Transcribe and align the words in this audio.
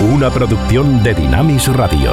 una 0.00 0.30
producción 0.30 1.02
de 1.02 1.14
Dinamis 1.14 1.68
Radio. 1.68 2.12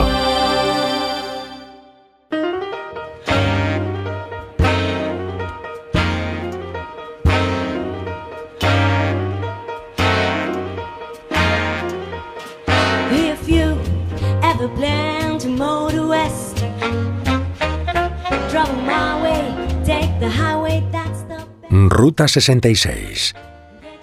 Ruta 21.69 22.27
66. 22.27 23.33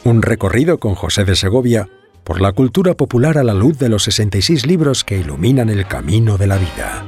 Un 0.04 0.22
recorrido 0.22 0.78
con 0.78 0.94
José 0.94 1.24
de 1.24 1.36
Segovia 1.36 1.88
por 2.30 2.40
la 2.40 2.52
cultura 2.52 2.94
popular 2.94 3.38
a 3.38 3.42
la 3.42 3.54
luz 3.54 3.76
de 3.76 3.88
los 3.88 4.04
66 4.04 4.64
libros 4.64 5.02
que 5.02 5.18
iluminan 5.18 5.68
el 5.68 5.84
camino 5.88 6.38
de 6.38 6.46
la 6.46 6.58
vida. 6.58 7.04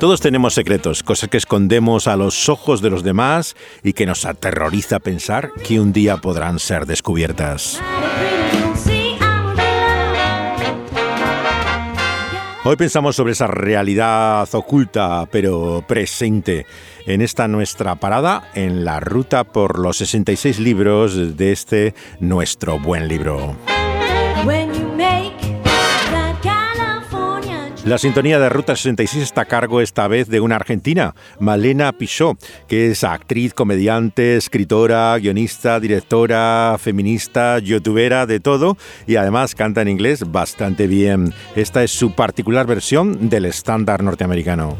Todos 0.00 0.22
tenemos 0.22 0.54
secretos, 0.54 1.02
cosas 1.02 1.28
que 1.28 1.36
escondemos 1.36 2.08
a 2.08 2.16
los 2.16 2.48
ojos 2.48 2.80
de 2.80 2.88
los 2.88 3.02
demás 3.02 3.56
y 3.82 3.92
que 3.92 4.06
nos 4.06 4.24
aterroriza 4.24 5.00
pensar 5.00 5.52
que 5.62 5.80
un 5.80 5.92
día 5.92 6.16
podrán 6.16 6.58
ser 6.58 6.86
descubiertas. 6.86 7.78
Hoy 12.70 12.76
pensamos 12.76 13.16
sobre 13.16 13.32
esa 13.32 13.46
realidad 13.46 14.46
oculta 14.52 15.26
pero 15.32 15.82
presente 15.88 16.66
en 17.06 17.22
esta 17.22 17.48
nuestra 17.48 17.94
parada 17.94 18.50
en 18.54 18.84
la 18.84 19.00
ruta 19.00 19.44
por 19.44 19.78
los 19.78 19.96
66 19.96 20.58
libros 20.58 21.38
de 21.38 21.52
este 21.52 21.94
nuestro 22.20 22.78
buen 22.78 23.08
libro. 23.08 23.56
La 27.88 27.96
sintonía 27.96 28.38
de 28.38 28.50
Ruta 28.50 28.76
66 28.76 29.22
está 29.22 29.40
a 29.40 29.44
cargo 29.46 29.80
esta 29.80 30.06
vez 30.08 30.28
de 30.28 30.40
una 30.40 30.56
argentina, 30.56 31.14
Malena 31.40 31.90
Pichot, 31.90 32.38
que 32.68 32.90
es 32.90 33.02
actriz, 33.02 33.54
comediante, 33.54 34.36
escritora, 34.36 35.16
guionista, 35.16 35.80
directora, 35.80 36.76
feminista, 36.78 37.58
youtubera, 37.60 38.26
de 38.26 38.40
todo, 38.40 38.76
y 39.06 39.16
además 39.16 39.54
canta 39.54 39.80
en 39.80 39.88
inglés 39.88 40.30
bastante 40.30 40.86
bien. 40.86 41.32
Esta 41.56 41.82
es 41.82 41.90
su 41.90 42.12
particular 42.12 42.66
versión 42.66 43.30
del 43.30 43.46
estándar 43.46 44.02
norteamericano. 44.02 44.76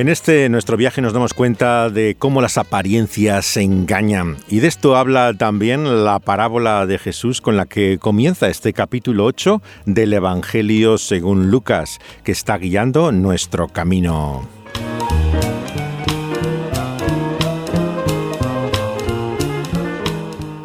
En 0.00 0.08
este 0.08 0.48
nuestro 0.48 0.78
viaje 0.78 1.02
nos 1.02 1.12
damos 1.12 1.34
cuenta 1.34 1.90
de 1.90 2.16
cómo 2.18 2.40
las 2.40 2.56
apariencias 2.56 3.44
se 3.44 3.60
engañan 3.60 4.38
y 4.48 4.60
de 4.60 4.66
esto 4.66 4.96
habla 4.96 5.34
también 5.34 6.06
la 6.06 6.20
parábola 6.20 6.86
de 6.86 6.96
Jesús 6.96 7.42
con 7.42 7.58
la 7.58 7.66
que 7.66 7.98
comienza 7.98 8.48
este 8.48 8.72
capítulo 8.72 9.26
8 9.26 9.60
del 9.84 10.14
Evangelio 10.14 10.96
según 10.96 11.50
Lucas, 11.50 11.98
que 12.24 12.32
está 12.32 12.56
guiando 12.56 13.12
nuestro 13.12 13.68
camino. 13.68 14.48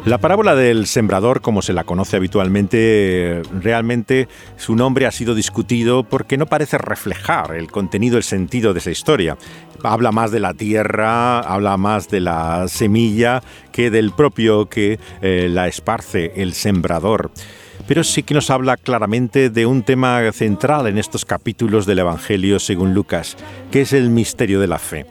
La 0.06 0.18
parábola 0.18 0.54
del 0.54 0.86
sembrador, 0.86 1.40
como 1.40 1.62
se 1.62 1.72
la 1.72 1.82
conoce 1.82 2.16
habitualmente, 2.16 3.42
realmente 3.60 4.28
su 4.56 4.76
nombre 4.76 5.04
ha 5.04 5.10
sido 5.10 5.34
discutido 5.34 6.04
porque 6.04 6.36
no 6.38 6.46
parece 6.46 6.78
reflejar 6.78 7.56
el 7.56 7.72
contenido, 7.72 8.16
el 8.16 8.22
sentido 8.22 8.72
de 8.72 8.78
esa 8.78 8.92
historia. 8.92 9.36
Habla 9.82 10.12
más 10.12 10.30
de 10.30 10.38
la 10.38 10.54
tierra, 10.54 11.40
habla 11.40 11.76
más 11.76 12.08
de 12.08 12.20
la 12.20 12.68
semilla 12.68 13.42
que 13.72 13.90
del 13.90 14.12
propio 14.12 14.66
que 14.66 15.00
eh, 15.22 15.48
la 15.50 15.66
esparce 15.66 16.32
el 16.36 16.54
sembrador 16.54 17.32
pero 17.88 18.02
sí 18.02 18.22
que 18.22 18.34
nos 18.34 18.50
habla 18.50 18.76
claramente 18.76 19.50
de 19.50 19.66
un 19.66 19.82
tema 19.82 20.32
central 20.32 20.86
en 20.86 20.98
estos 20.98 21.24
capítulos 21.24 21.86
del 21.86 22.00
Evangelio 22.00 22.58
según 22.58 22.94
Lucas, 22.94 23.36
que 23.70 23.82
es 23.82 23.92
el 23.92 24.10
misterio 24.10 24.60
de 24.60 24.66
la 24.66 24.78
fe 24.78 25.06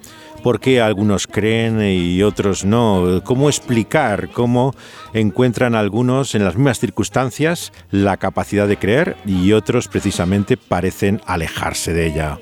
por 0.45 0.59
qué 0.59 0.79
algunos 0.79 1.25
creen 1.25 1.81
y 1.81 2.21
otros 2.21 2.65
no, 2.65 3.19
cómo 3.23 3.49
explicar 3.49 4.29
cómo 4.29 4.75
encuentran 5.11 5.73
algunos 5.73 6.35
en 6.35 6.43
las 6.43 6.55
mismas 6.55 6.77
circunstancias 6.77 7.73
la 7.89 8.17
capacidad 8.17 8.67
de 8.67 8.77
creer 8.77 9.17
y 9.25 9.53
otros 9.53 9.87
precisamente 9.87 10.55
parecen 10.55 11.19
alejarse 11.25 11.93
de 11.95 12.05
ella. 12.05 12.37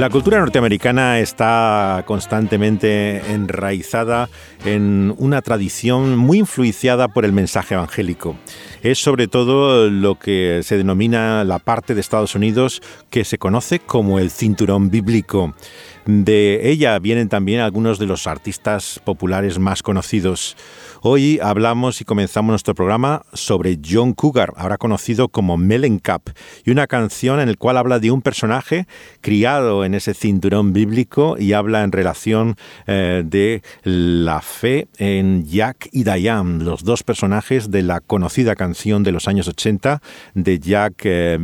La 0.00 0.08
cultura 0.08 0.38
norteamericana 0.38 1.18
está 1.18 2.04
constantemente 2.06 3.18
enraizada 3.34 4.30
en 4.64 5.14
una 5.18 5.42
tradición 5.42 6.16
muy 6.16 6.38
influenciada 6.38 7.08
por 7.08 7.26
el 7.26 7.34
mensaje 7.34 7.74
evangélico. 7.74 8.34
Es 8.82 8.98
sobre 8.98 9.28
todo 9.28 9.90
lo 9.90 10.18
que 10.18 10.62
se 10.64 10.78
denomina 10.78 11.44
la 11.44 11.58
parte 11.58 11.94
de 11.94 12.00
Estados 12.00 12.34
Unidos 12.34 12.80
que 13.10 13.26
se 13.26 13.36
conoce 13.36 13.78
como 13.78 14.18
el 14.18 14.30
cinturón 14.30 14.88
bíblico. 14.88 15.54
De 16.06 16.70
ella 16.70 16.98
vienen 16.98 17.28
también 17.28 17.60
algunos 17.60 17.98
de 17.98 18.06
los 18.06 18.26
artistas 18.26 19.00
populares 19.04 19.58
más 19.58 19.82
conocidos. 19.82 20.56
Hoy 21.02 21.38
hablamos 21.42 22.00
y 22.00 22.04
comenzamos 22.04 22.52
nuestro 22.52 22.74
programa 22.74 23.22
sobre 23.32 23.78
John 23.82 24.12
Cougar, 24.12 24.52
ahora 24.56 24.76
conocido 24.76 25.28
como 25.28 25.56
Mellencamp, 25.56 26.28
y 26.64 26.70
una 26.70 26.86
canción 26.86 27.40
en 27.40 27.48
la 27.48 27.54
cual 27.54 27.78
habla 27.78 27.98
de 27.98 28.10
un 28.10 28.20
personaje 28.22 28.86
criado 29.20 29.84
en 29.84 29.94
ese 29.94 30.14
cinturón 30.14 30.72
bíblico 30.72 31.36
y 31.38 31.54
habla 31.54 31.84
en 31.84 31.92
relación 31.92 32.56
eh, 32.86 33.22
de 33.24 33.62
la 33.82 34.40
fe 34.40 34.88
en 34.98 35.46
Jack 35.46 35.88
y 35.92 36.04
Diane, 36.04 36.64
los 36.64 36.84
dos 36.84 37.02
personajes 37.02 37.70
de 37.70 37.82
la 37.82 38.00
conocida 38.00 38.54
canción 38.54 39.02
de 39.02 39.12
los 39.12 39.28
años 39.28 39.48
80 39.48 40.02
de 40.34 40.58
Jack 40.58 41.02
eh, 41.04 41.38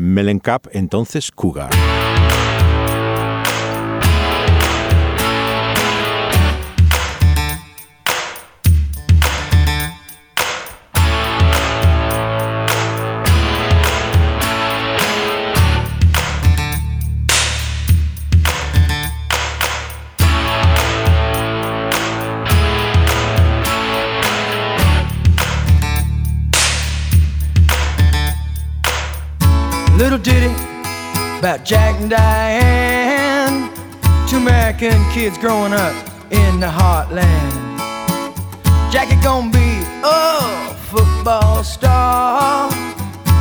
entonces 0.72 1.30
Cougar. 1.30 1.70
About 31.38 31.64
Jack 31.64 32.00
and 32.00 32.10
Diane, 32.10 33.70
two 34.28 34.38
American 34.38 34.98
kids 35.12 35.36
growing 35.38 35.72
up 35.72 35.94
in 36.30 36.60
the 36.60 36.66
heartland. 36.66 37.52
Jackie 38.90 39.20
gonna 39.22 39.50
be 39.50 39.82
a 40.02 40.74
football 40.88 41.62
star. 41.62 42.70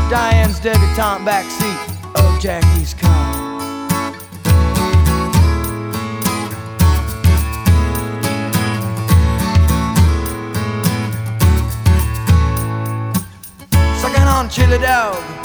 Diane's 0.09 0.59
debutante 0.59 1.25
backseat 1.25 1.77
of 2.15 2.41
Jackie's 2.41 2.93
car. 2.93 3.33
Sucking 14.01 14.27
on 14.27 14.49
chili 14.49 14.79
dog 14.79 15.44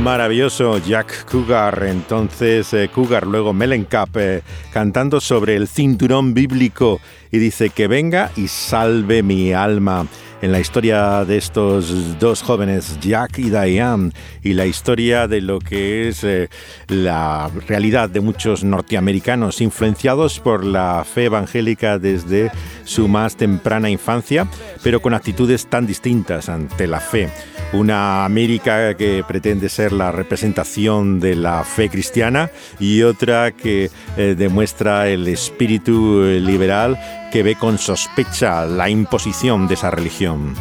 Maravilloso 0.00 0.78
Jack 0.78 1.24
Cougar, 1.28 1.82
entonces 1.82 2.72
eh, 2.72 2.88
Cougar, 2.94 3.26
luego 3.26 3.52
Mellencamp, 3.52 4.16
eh, 4.16 4.42
cantando 4.72 5.20
sobre 5.20 5.56
el 5.56 5.66
cinturón 5.66 6.34
bíblico. 6.34 7.00
Y 7.32 7.38
dice 7.38 7.70
que 7.70 7.88
venga 7.88 8.30
y 8.36 8.46
salve 8.46 9.24
mi 9.24 9.52
alma 9.52 10.06
en 10.40 10.52
la 10.52 10.60
historia 10.60 11.24
de 11.24 11.36
estos 11.36 12.18
dos 12.18 12.42
jóvenes, 12.42 12.98
Jack 13.00 13.38
y 13.38 13.50
Diane, 13.50 14.12
y 14.42 14.52
la 14.52 14.66
historia 14.66 15.26
de 15.26 15.40
lo 15.40 15.58
que 15.58 16.08
es 16.08 16.22
eh, 16.22 16.48
la 16.88 17.50
realidad 17.66 18.08
de 18.08 18.20
muchos 18.20 18.62
norteamericanos 18.62 19.60
influenciados 19.60 20.38
por 20.38 20.64
la 20.64 21.04
fe 21.04 21.24
evangélica 21.24 21.98
desde 21.98 22.52
su 22.84 23.08
más 23.08 23.36
temprana 23.36 23.90
infancia, 23.90 24.46
pero 24.82 25.00
con 25.00 25.14
actitudes 25.14 25.66
tan 25.66 25.86
distintas 25.86 26.48
ante 26.48 26.86
la 26.86 27.00
fe. 27.00 27.30
Una 27.72 28.24
América 28.24 28.94
que 28.94 29.24
pretende 29.26 29.68
ser 29.68 29.92
la 29.92 30.10
representación 30.10 31.20
de 31.20 31.34
la 31.34 31.64
fe 31.64 31.90
cristiana 31.90 32.50
y 32.78 33.02
otra 33.02 33.50
que 33.50 33.90
eh, 34.16 34.34
demuestra 34.38 35.08
el 35.08 35.28
espíritu 35.28 36.22
liberal 36.22 36.98
que 37.30 37.42
ve 37.42 37.56
con 37.56 37.78
sospecha 37.78 38.64
la 38.64 38.88
imposición 38.88 39.68
de 39.68 39.74
esa 39.74 39.90
religión. 39.90 40.54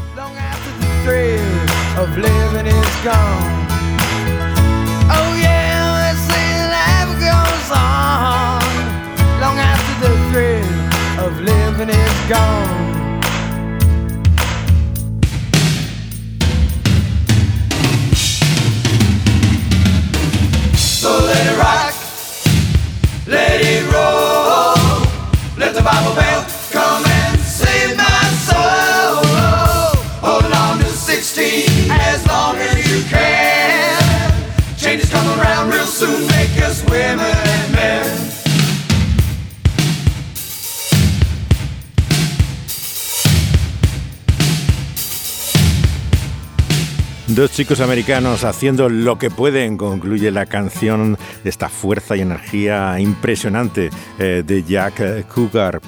Let 21.28 21.46
it 21.46 21.58
rock, 21.58 21.94
let 23.28 23.62
it 23.62 23.84
roll, 23.92 25.08
let 25.58 25.74
the 25.74 26.27
Dos 47.30 47.52
chicos 47.52 47.80
americanos 47.80 48.44
haciendo 48.44 48.90
lo 48.90 49.18
que 49.18 49.32
pueden, 49.32 49.78
concluye 49.78 50.30
la 50.30 50.46
canción 50.46 51.18
de 51.44 51.50
esta 51.50 51.68
fuerza 51.68 52.16
y 52.16 52.22
energía 52.22 53.00
impresionante 53.00 53.90
eh, 54.20 54.44
de 54.46 54.64
Jack 54.64 55.28
Cougar, 55.28 55.82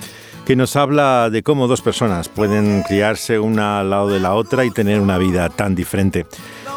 que 0.43 0.55
nos 0.55 0.75
habla 0.75 1.29
de 1.29 1.43
cómo 1.43 1.67
dos 1.67 1.81
personas 1.81 2.29
pueden 2.29 2.81
criarse 2.81 3.37
una 3.37 3.81
al 3.81 3.91
lado 3.91 4.09
de 4.09 4.19
la 4.19 4.33
otra 4.33 4.65
y 4.65 4.71
tener 4.71 4.99
una 4.99 5.19
vida 5.19 5.49
tan 5.49 5.75
diferente. 5.75 6.25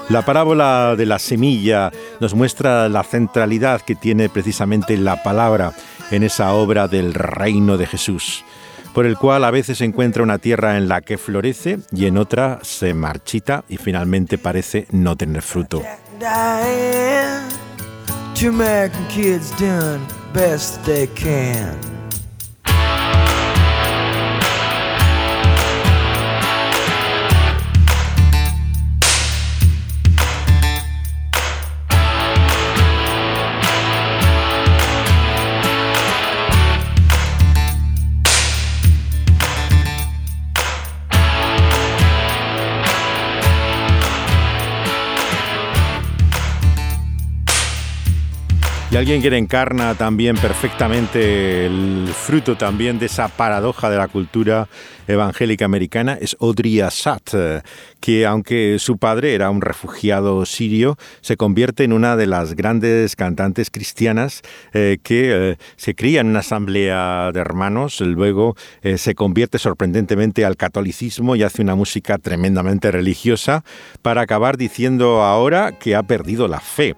La 0.08 0.22
parábola 0.22 0.94
de 0.96 1.06
la 1.06 1.18
semilla 1.18 1.90
nos 2.20 2.34
muestra 2.34 2.88
la 2.88 3.02
centralidad 3.02 3.80
que 3.80 3.94
tiene 3.94 4.28
precisamente 4.28 4.96
la 4.96 5.22
palabra 5.22 5.72
en 6.10 6.22
esa 6.22 6.52
obra 6.52 6.88
del 6.88 7.14
reino 7.14 7.76
de 7.76 7.86
Jesús 7.86 8.44
por 8.92 9.06
el 9.06 9.16
cual 9.16 9.44
a 9.44 9.50
veces 9.50 9.78
se 9.78 9.84
encuentra 9.84 10.22
una 10.22 10.38
tierra 10.38 10.76
en 10.76 10.88
la 10.88 11.00
que 11.00 11.18
florece 11.18 11.78
y 11.92 12.06
en 12.06 12.18
otra 12.18 12.58
se 12.62 12.94
marchita 12.94 13.64
y 13.68 13.76
finalmente 13.76 14.38
parece 14.38 14.86
no 14.90 15.16
tener 15.16 15.42
fruto. 15.42 15.82
Y 48.92 48.96
alguien 48.96 49.22
que 49.22 49.34
encarna 49.38 49.94
también 49.94 50.36
perfectamente 50.36 51.64
el 51.64 52.10
fruto 52.14 52.56
también 52.56 52.98
de 52.98 53.06
esa 53.06 53.28
paradoja 53.28 53.88
de 53.88 53.96
la 53.96 54.06
cultura 54.06 54.68
evangélica 55.06 55.64
americana 55.64 56.16
es 56.20 56.36
Audrey 56.40 56.80
Assad, 56.80 57.62
que 58.00 58.26
aunque 58.26 58.76
su 58.78 58.98
padre 58.98 59.34
era 59.34 59.50
un 59.50 59.60
refugiado 59.60 60.44
sirio, 60.46 60.96
se 61.20 61.36
convierte 61.36 61.84
en 61.84 61.92
una 61.92 62.16
de 62.16 62.26
las 62.26 62.54
grandes 62.54 63.16
cantantes 63.16 63.70
cristianas 63.70 64.42
eh, 64.72 64.98
que 65.02 65.50
eh, 65.50 65.56
se 65.76 65.94
cría 65.94 66.20
en 66.20 66.28
una 66.28 66.40
asamblea 66.40 67.30
de 67.32 67.40
hermanos, 67.40 68.00
luego 68.00 68.56
eh, 68.82 68.98
se 68.98 69.14
convierte 69.14 69.58
sorprendentemente 69.58 70.44
al 70.44 70.56
catolicismo 70.56 71.36
y 71.36 71.42
hace 71.42 71.62
una 71.62 71.74
música 71.74 72.18
tremendamente 72.18 72.90
religiosa 72.90 73.64
para 74.02 74.22
acabar 74.22 74.56
diciendo 74.56 75.22
ahora 75.22 75.78
que 75.78 75.94
ha 75.94 76.02
perdido 76.02 76.48
la 76.48 76.60
fe. 76.60 76.96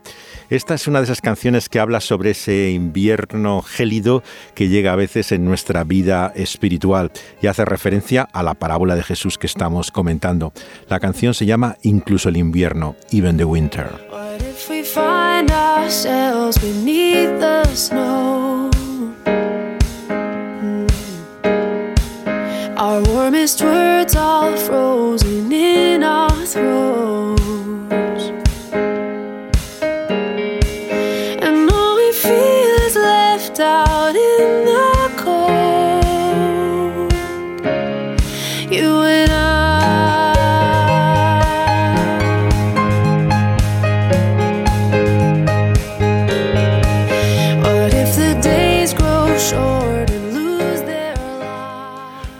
Esta 0.51 0.75
es 0.75 0.87
una 0.87 1.01
de 1.01 1.05
esas 1.05 1.21
canciones 1.21 1.69
que 1.69 1.81
habla 1.81 2.01
sobre 2.01 2.31
ese 2.31 2.71
invierno 2.71 3.62
gélido 3.62 4.23
que 4.55 4.69
llega 4.69 4.93
a 4.93 4.97
veces 4.97 5.33
en 5.33 5.45
nuestra 5.45 5.85
vida 5.85 6.33
espiritual 6.35 7.11
y 7.43 7.47
hace 7.47 7.65
referencia 7.65 7.94
a 8.32 8.43
la 8.43 8.55
parábola 8.55 8.96
de 8.96 9.02
Jesús 9.02 9.38
que 9.38 9.46
estamos 9.46 9.91
comentando. 9.91 10.52
La 10.88 11.00
canción 11.00 11.35
se 11.35 11.46
llama 11.46 11.76
Incluso 11.82 12.29
el 12.29 12.37
invierno, 12.37 12.96
Even 13.11 13.37
the 13.37 13.44
Winter. 13.44 13.88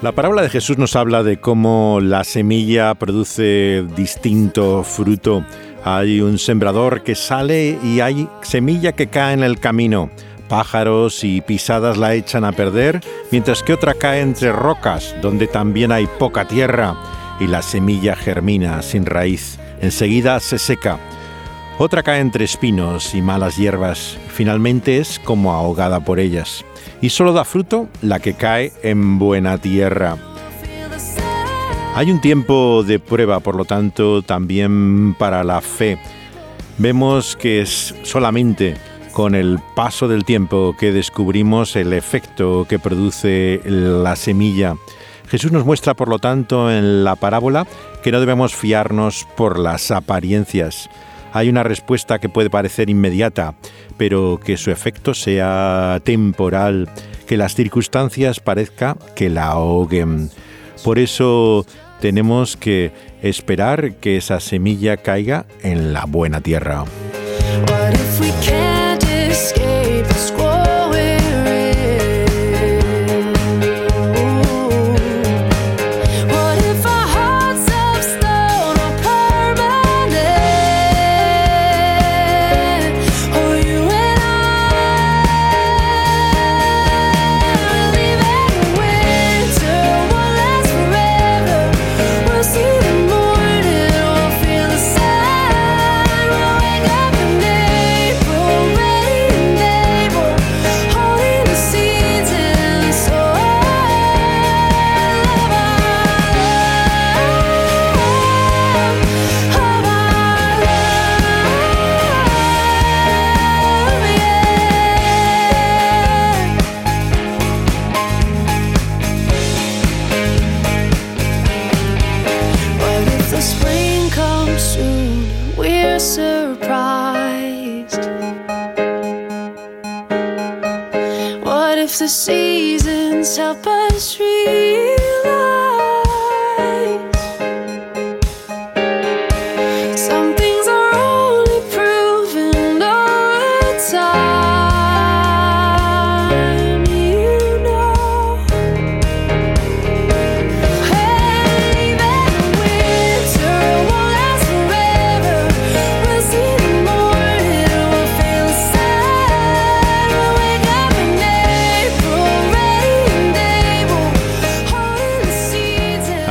La 0.04 0.12
parábola 0.12 0.42
de 0.42 0.50
Jesús 0.50 0.76
nos 0.76 0.96
habla 0.96 1.23
de 1.23 1.38
cómo 1.38 1.99
la 1.99 2.25
semilla 2.25 2.94
produce 2.94 3.87
distinto 3.96 4.82
fruto. 4.82 5.46
Hay 5.82 6.20
un 6.20 6.37
sembrador 6.37 7.02
que 7.02 7.14
sale 7.14 7.78
y 7.82 8.00
hay 8.00 8.28
semilla 8.42 8.92
que 8.92 9.06
cae 9.06 9.32
en 9.32 9.42
el 9.42 9.58
camino. 9.58 10.11
Pájaros 10.46 11.25
y 11.25 11.40
pisadas 11.40 11.96
la 11.96 12.12
echan 12.12 12.44
a 12.44 12.52
perder, 12.52 13.00
mientras 13.30 13.62
que 13.62 13.73
otra 13.73 13.94
cae 13.94 14.20
entre 14.20 14.52
rocas, 14.52 15.16
donde 15.23 15.46
también 15.46 15.90
hay 15.90 16.06
poca 16.18 16.46
tierra, 16.46 16.94
y 17.40 17.46
la 17.46 17.62
semilla 17.62 18.14
germina 18.14 18.82
sin 18.82 19.06
raíz. 19.06 19.58
Enseguida 19.80 20.38
se 20.40 20.58
seca. 20.58 20.99
Otra 21.78 22.02
cae 22.02 22.20
entre 22.20 22.44
espinos 22.44 23.14
y 23.14 23.23
malas 23.23 23.56
hierbas, 23.56 24.18
finalmente 24.28 24.99
es 24.99 25.18
como 25.18 25.54
ahogada 25.54 26.00
por 26.00 26.20
ellas 26.20 26.62
y 27.04 27.11
solo 27.11 27.34
da 27.34 27.44
fruto 27.44 27.87
la 28.00 28.18
que 28.18 28.32
cae 28.32 28.73
en 28.82 29.18
buena 29.18 29.58
tierra. 29.58 30.16
Hay 31.94 32.11
un 32.11 32.18
tiempo 32.23 32.82
de 32.82 32.99
prueba, 32.99 33.40
por 33.40 33.56
lo 33.56 33.66
tanto, 33.66 34.23
también 34.23 35.14
para 35.18 35.44
la 35.44 35.61
fe. 35.61 35.99
Vemos 36.78 37.37
que 37.37 37.61
es 37.61 37.94
solamente 38.04 38.78
con 39.12 39.34
el 39.34 39.58
paso 39.76 40.08
del 40.08 40.25
tiempo 40.25 40.75
que 40.78 40.92
descubrimos 40.92 41.76
el 41.76 41.92
efecto 41.92 42.64
que 42.66 42.78
produce 42.78 43.61
la 43.66 44.16
semilla. 44.16 44.75
Jesús 45.28 45.52
nos 45.52 45.66
muestra, 45.66 45.92
por 45.92 46.08
lo 46.08 46.18
tanto, 46.18 46.70
en 46.70 47.04
la 47.04 47.16
parábola 47.16 47.66
que 48.02 48.12
no 48.12 48.20
debemos 48.20 48.54
fiarnos 48.54 49.28
por 49.37 49.58
las 49.58 49.90
apariencias. 49.90 50.88
Hay 51.34 51.48
una 51.48 51.64
respuesta 51.64 52.20
que 52.20 52.28
puede 52.28 52.48
parecer 52.48 52.88
inmediata, 52.88 53.54
pero 53.98 54.38
que 54.42 54.56
su 54.56 54.70
efecto 54.70 55.14
sea 55.14 56.00
temporal, 56.04 56.88
que 57.26 57.36
las 57.36 57.56
circunstancias 57.56 58.38
parezca 58.38 58.96
que 59.16 59.28
la 59.28 59.48
ahoguen. 59.48 60.30
Por 60.84 61.00
eso 61.00 61.66
tenemos 62.00 62.56
que 62.56 62.92
esperar 63.20 63.94
que 63.94 64.16
esa 64.16 64.38
semilla 64.38 64.96
caiga 64.96 65.46
en 65.62 65.92
la 65.92 66.04
buena 66.04 66.40
tierra. 66.40 66.84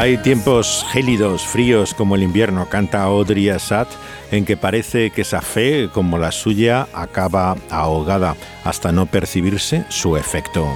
Hay 0.04 0.18
tiempos 0.18 0.86
gélidos, 0.92 1.44
fríos 1.44 1.94
como 1.94 2.16
el 2.16 2.24
invierno, 2.24 2.68
canta 2.68 3.04
Audrey 3.04 3.48
Assad, 3.48 3.88
en 4.32 4.44
que 4.44 4.58
parece 4.58 5.12
que 5.12 5.22
esa 5.22 5.40
fe, 5.40 5.88
como 5.94 6.18
la 6.18 6.34
suya, 6.34 6.90
acaba 6.92 7.56
ahogada 7.70 8.36
hasta 8.66 8.92
no 8.92 9.06
percibirse 9.06 9.86
su 9.88 10.18
efecto. 10.18 10.68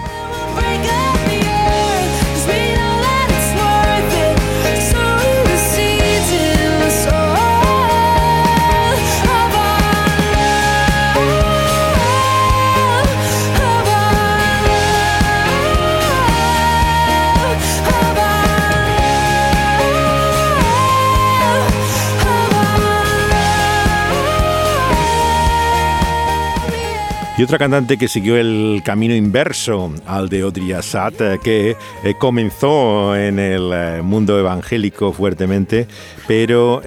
Y 27.37 27.43
otra 27.43 27.59
cantante 27.59 27.97
que 27.97 28.07
siguió 28.07 28.35
el 28.35 28.81
camino 28.83 29.13
inverso 29.13 29.93
al 30.07 30.27
de 30.27 30.41
Audrey 30.41 30.71
Assad, 30.71 31.13
eh, 31.21 31.39
que 31.43 31.75
eh, 32.03 32.15
comenzó 32.17 33.15
en 33.15 33.37
el 33.37 33.69
eh, 33.71 34.01
mundo 34.01 34.39
evangélico 34.39 35.13
fuertemente, 35.13 35.87
pero 36.27 36.81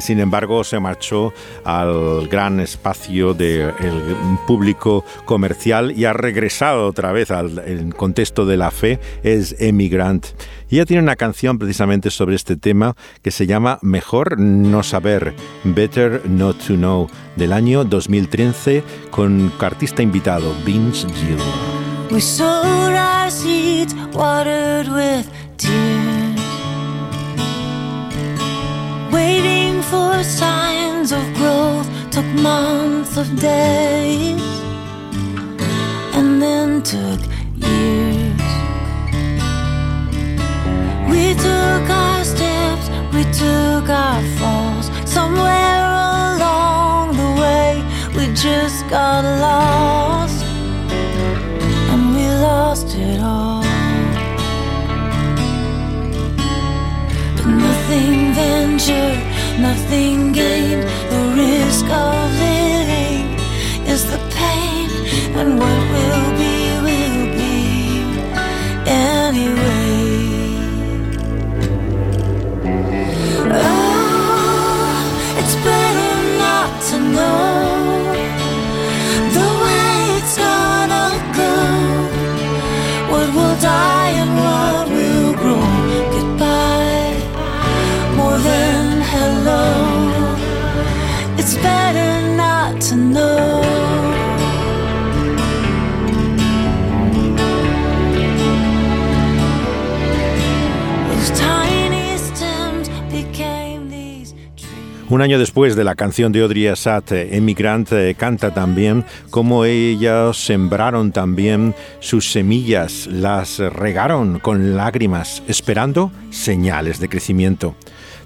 sin 0.00 0.20
embargo 0.20 0.62
se 0.62 0.78
marchó 0.78 1.32
al 1.64 2.28
gran 2.28 2.60
espacio 2.60 3.32
del 3.32 3.72
público 4.46 5.06
comercial 5.24 5.90
y 5.96 6.04
ha 6.04 6.12
regresado 6.12 6.86
otra 6.86 7.10
vez 7.10 7.30
al 7.30 7.94
contexto 7.96 8.44
de 8.44 8.58
la 8.58 8.70
fe, 8.70 9.00
es 9.22 9.56
emigrant. 9.58 10.26
Y 10.70 10.76
ella 10.76 10.86
tiene 10.86 11.02
una 11.02 11.16
canción 11.16 11.58
precisamente 11.58 12.10
sobre 12.10 12.36
este 12.36 12.56
tema 12.56 12.96
que 13.22 13.30
se 13.30 13.46
llama 13.46 13.78
Mejor 13.82 14.38
no 14.38 14.82
saber, 14.82 15.34
Better 15.64 16.22
Not 16.28 16.58
to 16.66 16.74
Know, 16.74 17.08
del 17.36 17.52
año 17.52 17.84
2013 17.84 18.82
con 19.10 19.52
artista 19.60 20.02
invitado 20.02 20.54
Vince 20.64 21.06
Gill. 21.08 21.38
We 22.10 22.20
sowed 22.20 22.94
our 22.94 23.30
seeds, 23.30 23.94
watered 24.12 24.88
with 24.88 25.26
tears, 25.56 26.40
waiting 29.10 29.82
for 29.82 30.22
signs 30.22 31.12
of 31.12 31.22
growth 31.34 31.88
took 32.10 32.26
months 32.40 33.16
of 33.16 33.26
days, 33.40 34.40
and 36.14 36.40
then 36.40 36.82
took 36.82 37.20
took 43.38 43.88
our 43.88 44.22
falls. 44.38 44.86
Somewhere 45.04 45.82
along 46.34 47.16
the 47.16 47.30
way, 47.42 47.82
we 48.16 48.32
just 48.34 48.88
got 48.88 49.24
lost. 49.24 50.44
And 51.92 52.14
we 52.14 52.26
lost 52.48 52.94
it 52.94 53.20
all. 53.20 53.62
But 57.36 57.46
nothing 57.46 58.34
ventured, 58.34 59.20
nothing 59.58 60.23
Un 105.14 105.22
año 105.22 105.38
después 105.38 105.76
de 105.76 105.84
la 105.84 105.94
canción 105.94 106.32
de 106.32 106.42
Audrey 106.42 106.66
Assad, 106.66 107.04
Emigrant 107.12 107.92
eh, 107.92 108.16
canta 108.18 108.52
también 108.52 109.04
cómo 109.30 109.64
ellos 109.64 110.44
sembraron 110.44 111.12
también 111.12 111.72
sus 112.00 112.32
semillas, 112.32 113.06
las 113.06 113.60
regaron 113.60 114.40
con 114.40 114.74
lágrimas, 114.74 115.44
esperando 115.46 116.10
señales 116.30 116.98
de 116.98 117.08
crecimiento. 117.08 117.76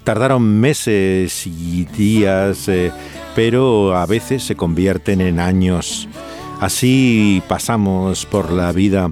Tardaron 0.03 0.41
meses 0.41 1.45
y 1.45 1.85
días, 1.85 2.67
eh, 2.67 2.91
pero 3.35 3.95
a 3.95 4.07
veces 4.07 4.41
se 4.41 4.55
convierten 4.55 5.21
en 5.21 5.39
años. 5.39 6.09
Así 6.59 7.43
pasamos 7.47 8.25
por 8.25 8.51
la 8.51 8.71
vida, 8.71 9.11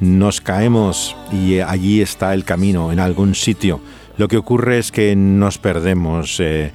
nos 0.00 0.40
caemos 0.40 1.14
y 1.30 1.60
allí 1.60 2.00
está 2.00 2.32
el 2.32 2.44
camino, 2.44 2.90
en 2.90 3.00
algún 3.00 3.34
sitio. 3.34 3.82
Lo 4.16 4.28
que 4.28 4.38
ocurre 4.38 4.78
es 4.78 4.90
que 4.90 5.14
nos 5.14 5.58
perdemos. 5.58 6.40
Eh, 6.40 6.72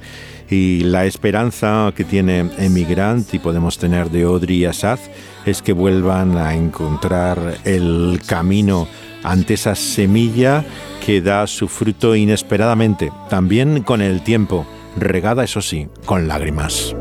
Y 0.50 0.80
la 0.80 1.06
esperanza 1.06 1.92
que 1.96 2.04
tiene 2.04 2.50
Emigrant 2.58 3.32
y 3.32 3.38
podemos 3.38 3.78
tener 3.78 4.10
de 4.10 4.24
Audrey 4.24 4.64
Assad 4.64 4.98
es 5.46 5.62
que 5.62 5.72
vuelvan 5.72 6.36
a 6.36 6.54
encontrar 6.54 7.58
el 7.64 8.20
camino 8.26 8.86
ante 9.22 9.54
esa 9.54 9.74
semilla 9.74 10.64
que 11.04 11.20
da 11.20 11.46
su 11.46 11.68
fruto 11.68 12.14
inesperadamente, 12.14 13.10
también 13.28 13.82
con 13.82 14.02
el 14.02 14.22
tiempo, 14.22 14.66
regada 14.96 15.44
eso 15.44 15.60
sí, 15.60 15.88
con 16.04 16.28
lágrimas. 16.28 16.94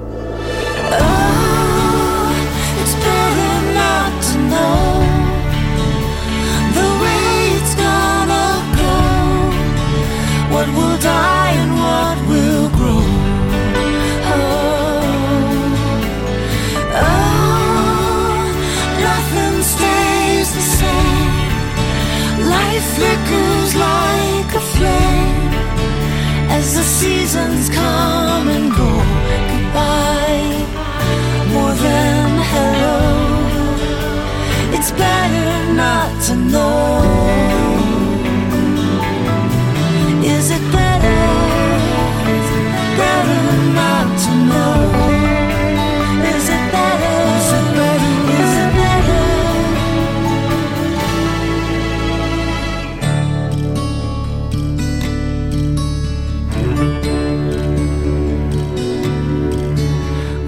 Seasons 26.63 27.69
come 27.69 28.47
and 28.47 28.71
go. 28.71 28.89
Goodbye, 29.51 30.65
more 31.53 31.73
than 31.73 32.29
hello. 32.51 32.99
It's 34.75 34.91
better 34.91 35.73
not 35.73 36.21
to 36.27 36.35
know. 36.35 37.22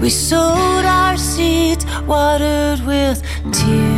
We 0.06 0.10
sowed 0.10 0.84
our 0.84 1.16
seeds, 1.16 1.84
watered 2.06 2.78
with 2.86 3.24
tears. 3.50 3.95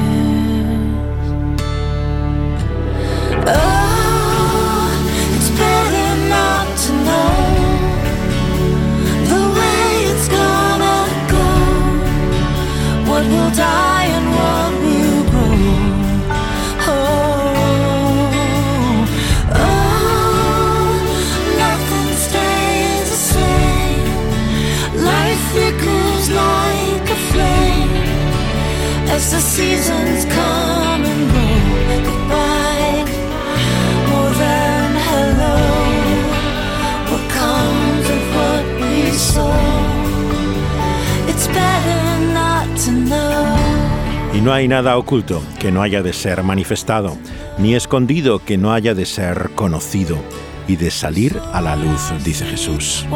Hay 44.59 44.67
nada 44.67 44.99
oculto 44.99 45.41
que 45.61 45.71
no 45.71 45.83
haya 45.83 46.03
de 46.03 46.13
ser 46.13 46.43
manifestado, 46.43 47.17
ni 47.59 47.77
escondido 47.77 48.41
que 48.41 48.59
no 48.59 48.73
haya 48.73 48.93
de 48.93 49.07
ser 49.07 49.51
conocido 49.55 50.19
y 50.67 50.75
de 50.75 50.91
salir 50.91 51.41
a 51.53 51.61
la 51.61 51.77
luz, 51.77 52.13
dice 52.25 52.45
Jesús. 52.45 53.07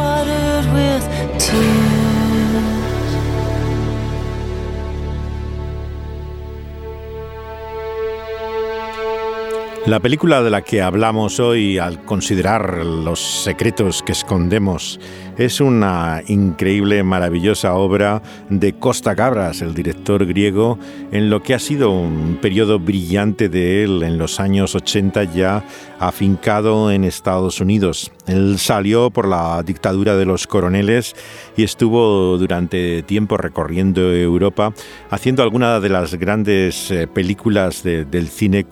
La 9.84 9.98
película 9.98 10.44
de 10.44 10.50
la 10.50 10.62
que 10.62 10.80
hablamos 10.80 11.40
hoy, 11.40 11.78
al 11.78 12.04
considerar 12.04 12.86
los 12.86 13.18
secretos 13.18 14.04
que 14.04 14.12
escondemos, 14.12 15.00
es 15.36 15.60
una 15.60 16.22
increíble, 16.28 17.02
maravillosa 17.02 17.74
obra 17.74 18.22
de 18.48 18.74
Costa 18.74 19.16
Cabras, 19.16 19.60
el 19.60 19.74
director 19.74 20.24
griego, 20.24 20.78
en 21.10 21.30
lo 21.30 21.42
que 21.42 21.54
ha 21.54 21.58
sido 21.58 21.90
un 21.90 22.38
periodo 22.40 22.78
brillante 22.78 23.48
de 23.48 23.82
él 23.82 24.04
en 24.04 24.18
los 24.18 24.38
años 24.38 24.76
80 24.76 25.24
ya 25.24 25.64
afincado 25.98 26.92
en 26.92 27.02
Estados 27.02 27.60
Unidos. 27.60 28.12
Él 28.26 28.58
salió 28.58 29.10
por 29.10 29.26
la 29.26 29.62
dictadura 29.64 30.16
de 30.16 30.26
los 30.26 30.46
coroneles 30.46 31.16
y 31.56 31.64
estuvo 31.64 32.38
durante 32.38 33.02
tiempo 33.02 33.36
recorriendo 33.36 34.12
Europa 34.12 34.72
haciendo 35.10 35.42
algunas 35.42 35.82
de 35.82 35.88
las 35.88 36.14
grandes 36.14 36.90
eh, 36.90 37.08
películas 37.08 37.82
del 37.82 38.28
cine 38.28 38.66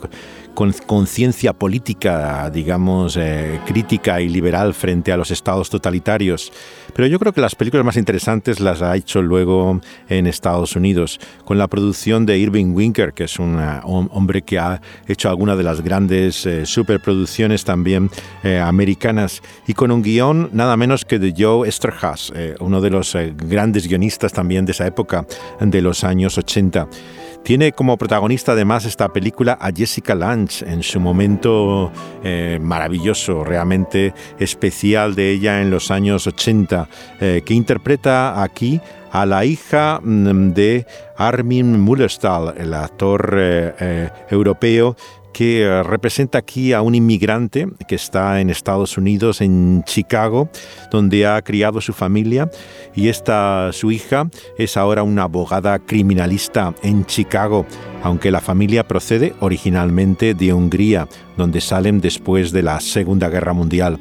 con 0.55 0.73
conciencia 0.87 1.53
política, 1.53 2.51
digamos, 2.51 3.17
eh, 3.17 3.61
crítica 3.67 4.21
y 4.21 4.29
liberal 4.29 4.75
frente 4.75 5.13
a 5.13 5.17
los 5.17 5.31
estados 5.31 5.71
totalitarios. 5.71 6.53
Pero 6.95 7.07
yo 7.07 7.19
creo 7.19 7.33
que 7.33 7.41
las 7.41 7.55
películas 7.55 7.87
más 7.87 7.97
interesantes 7.97 8.61
las 8.61 8.83
ha 8.83 8.97
hecho 8.97 9.23
luego 9.23 9.81
en 10.09 10.27
Estados 10.27 10.77
Unidos, 10.77 11.21
con 11.45 11.59
la 11.59 11.69
producción 11.69 12.27
de 12.27 12.39
Irving 12.39 12.75
Winker, 12.75 13.13
que 13.13 13.25
es 13.25 13.39
un 13.39 13.59
hombre 13.85 14.43
que 14.43 14.59
ha 14.59 14.81
hecho 15.07 15.29
algunas 15.29 15.57
de 15.57 15.65
las 15.65 15.81
grandes 15.81 16.45
eh, 16.47 16.67
superproducciones 16.67 17.65
también 17.65 18.11
eh, 18.43 18.59
americanas, 18.59 19.43
y 19.67 19.75
con 19.75 19.91
un 19.91 20.03
guion 20.03 20.51
nada 20.53 20.77
menos 20.77 21.05
que 21.05 21.19
de 21.19 21.35
Joe 21.37 21.69
Esterhazy, 21.69 22.33
uno 22.61 22.81
de 22.81 22.91
los 22.91 23.17
grandes 23.37 23.87
guionistas 23.87 24.33
también 24.33 24.65
de 24.65 24.73
esa 24.73 24.87
época, 24.87 25.27
de 25.61 25.83
los 25.83 26.05
años 26.05 26.37
80. 26.39 26.89
Tiene 27.43 27.73
como 27.73 27.97
protagonista 27.97 28.53
además 28.53 28.85
esta 28.85 29.13
película 29.13 29.59
a 29.61 29.73
Jessica 29.73 30.15
Lange 30.15 30.65
en 30.65 30.83
su 30.83 31.01
momento 31.01 31.91
eh, 32.23 32.59
maravilloso, 32.61 33.45
realmente 33.45 34.15
especial 34.39 35.15
de 35.15 35.31
ella 35.31 35.61
en 35.61 35.71
los 35.71 35.91
años 35.91 36.27
80, 36.27 36.89
eh, 37.21 37.43
que 37.45 37.55
interpreta 37.55 38.43
aquí 38.43 38.81
a 39.11 39.27
la 39.27 39.45
hija 39.45 40.01
mm, 40.03 40.53
de 40.53 40.87
Armin 41.17 41.81
Mullerstahl, 41.81 42.55
el 42.57 42.75
actor 42.75 43.35
eh, 43.37 44.11
europeo 44.31 44.97
que 45.33 45.63
eh, 45.63 45.83
representa 45.83 46.39
aquí 46.39 46.73
a 46.73 46.83
un 46.83 46.95
inmigrante 46.95 47.69
que 47.89 47.95
está 47.95 48.41
en 48.41 48.51
Estados 48.51 48.99
Unidos, 48.99 49.41
en 49.41 49.83
Chicago, 49.85 50.49
donde 50.91 51.27
ha 51.27 51.41
criado 51.43 51.81
su 51.81 51.93
familia 51.93 52.51
y 52.95 53.09
esta 53.09 53.71
su 53.73 53.91
hija 53.91 54.29
es 54.59 54.77
ahora 54.77 55.03
una 55.03 55.25
abogada 55.25 55.79
criminalista 55.79 56.75
en 56.83 57.05
Chicago, 57.07 57.67
aunque 58.03 58.31
la 58.31 58.41
familia 58.41 58.87
procede 58.87 59.35
originalmente 59.41 60.35
de 60.35 60.53
Hungría, 60.53 61.09
donde 61.37 61.61
salen 61.61 62.01
después 62.01 62.53
de 62.53 62.63
la 62.63 62.81
Segunda 62.81 63.29
Guerra 63.29 63.53
Mundial. 63.53 63.99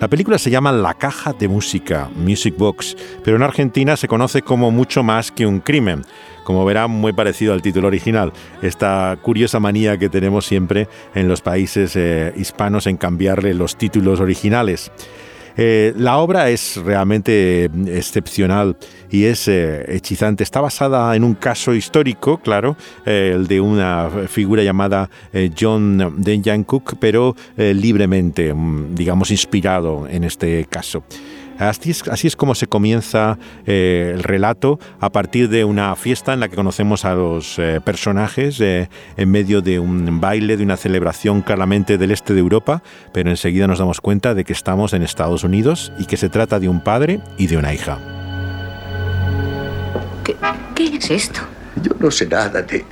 La 0.00 0.08
película 0.08 0.38
se 0.38 0.50
llama 0.50 0.72
La 0.72 0.94
caja 0.94 1.34
de 1.34 1.46
música, 1.46 2.08
Music 2.16 2.54
Box, 2.56 2.96
pero 3.22 3.36
en 3.36 3.42
Argentina 3.42 3.98
se 3.98 4.08
conoce 4.08 4.40
como 4.40 4.70
mucho 4.70 5.02
más 5.02 5.30
que 5.30 5.44
un 5.44 5.60
crimen. 5.60 6.06
Como 6.42 6.64
verán, 6.64 6.90
muy 6.90 7.12
parecido 7.12 7.52
al 7.52 7.60
título 7.60 7.88
original. 7.88 8.32
Esta 8.62 9.18
curiosa 9.20 9.60
manía 9.60 9.98
que 9.98 10.08
tenemos 10.08 10.46
siempre 10.46 10.88
en 11.14 11.28
los 11.28 11.42
países 11.42 11.96
eh, 11.96 12.32
hispanos 12.34 12.86
en 12.86 12.96
cambiarle 12.96 13.52
los 13.52 13.76
títulos 13.76 14.20
originales. 14.20 14.90
Eh, 15.58 15.92
la 15.96 16.16
obra 16.16 16.48
es 16.48 16.76
realmente 16.76 17.68
mm, 17.70 17.88
excepcional 17.88 18.78
y 19.10 19.24
es 19.24 19.48
eh, 19.48 19.84
hechizante. 19.88 20.42
Está 20.42 20.60
basada 20.60 21.14
en 21.16 21.24
un 21.24 21.34
caso 21.34 21.74
histórico, 21.74 22.38
claro, 22.38 22.76
el 23.04 23.46
de 23.46 23.60
una 23.60 24.08
figura 24.28 24.62
llamada 24.62 25.10
John 25.58 26.14
Denjan 26.18 26.64
Cook, 26.64 26.96
pero 26.98 27.34
libremente, 27.56 28.52
mm, 28.52 28.94
digamos, 28.94 29.30
inspirado 29.30 30.06
en 30.08 30.24
este 30.24 30.66
caso. 30.66 31.02
Así 31.60 31.90
es, 31.90 32.36
como 32.36 32.54
se 32.54 32.66
comienza 32.66 33.38
eh, 33.66 34.12
el 34.14 34.22
relato 34.22 34.80
a 34.98 35.10
partir 35.10 35.50
de 35.50 35.64
una 35.64 35.94
fiesta 35.94 36.32
en 36.32 36.40
la 36.40 36.48
que 36.48 36.56
conocemos 36.56 37.04
a 37.04 37.14
los 37.14 37.58
eh, 37.58 37.82
personajes 37.84 38.58
eh, 38.62 38.88
en 39.18 39.30
medio 39.30 39.60
de 39.60 39.78
un 39.78 40.22
baile, 40.22 40.56
de 40.56 40.64
una 40.64 40.78
celebración 40.78 41.42
claramente 41.42 41.98
del 41.98 42.12
este 42.12 42.32
de 42.32 42.40
Europa, 42.40 42.82
pero 43.12 43.28
enseguida 43.28 43.66
nos 43.66 43.78
damos 43.78 44.00
cuenta 44.00 44.32
de 44.32 44.44
que 44.44 44.54
estamos 44.54 44.94
en 44.94 45.02
Estados 45.02 45.44
Unidos 45.44 45.92
y 45.98 46.06
que 46.06 46.16
se 46.16 46.30
trata 46.30 46.60
de 46.60 46.70
un 46.70 46.80
padre 46.80 47.20
y 47.36 47.46
de 47.46 47.58
una 47.58 47.74
hija. 47.74 48.19
¿Qué, 50.88 50.96
es 50.96 51.10
esto? 51.10 51.40
Yo 51.82 51.92
no 51.98 52.10
sé 52.10 52.26
nada 52.26 52.62
de... 52.62 52.84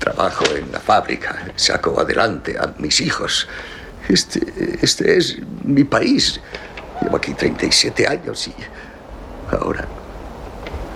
Trabajo 0.00 0.44
en 0.56 0.72
la 0.72 0.80
fábrica, 0.80 1.46
saco 1.56 2.00
adelante 2.00 2.56
a 2.58 2.74
mis 2.78 3.00
hijos. 3.00 3.48
Este, 4.08 4.40
este 4.82 5.16
es 5.16 5.38
mi 5.64 5.84
país. 5.84 6.40
Llevo 7.02 7.16
aquí 7.16 7.34
37 7.34 8.06
años 8.06 8.48
y 8.48 8.54
ahora, 9.54 9.86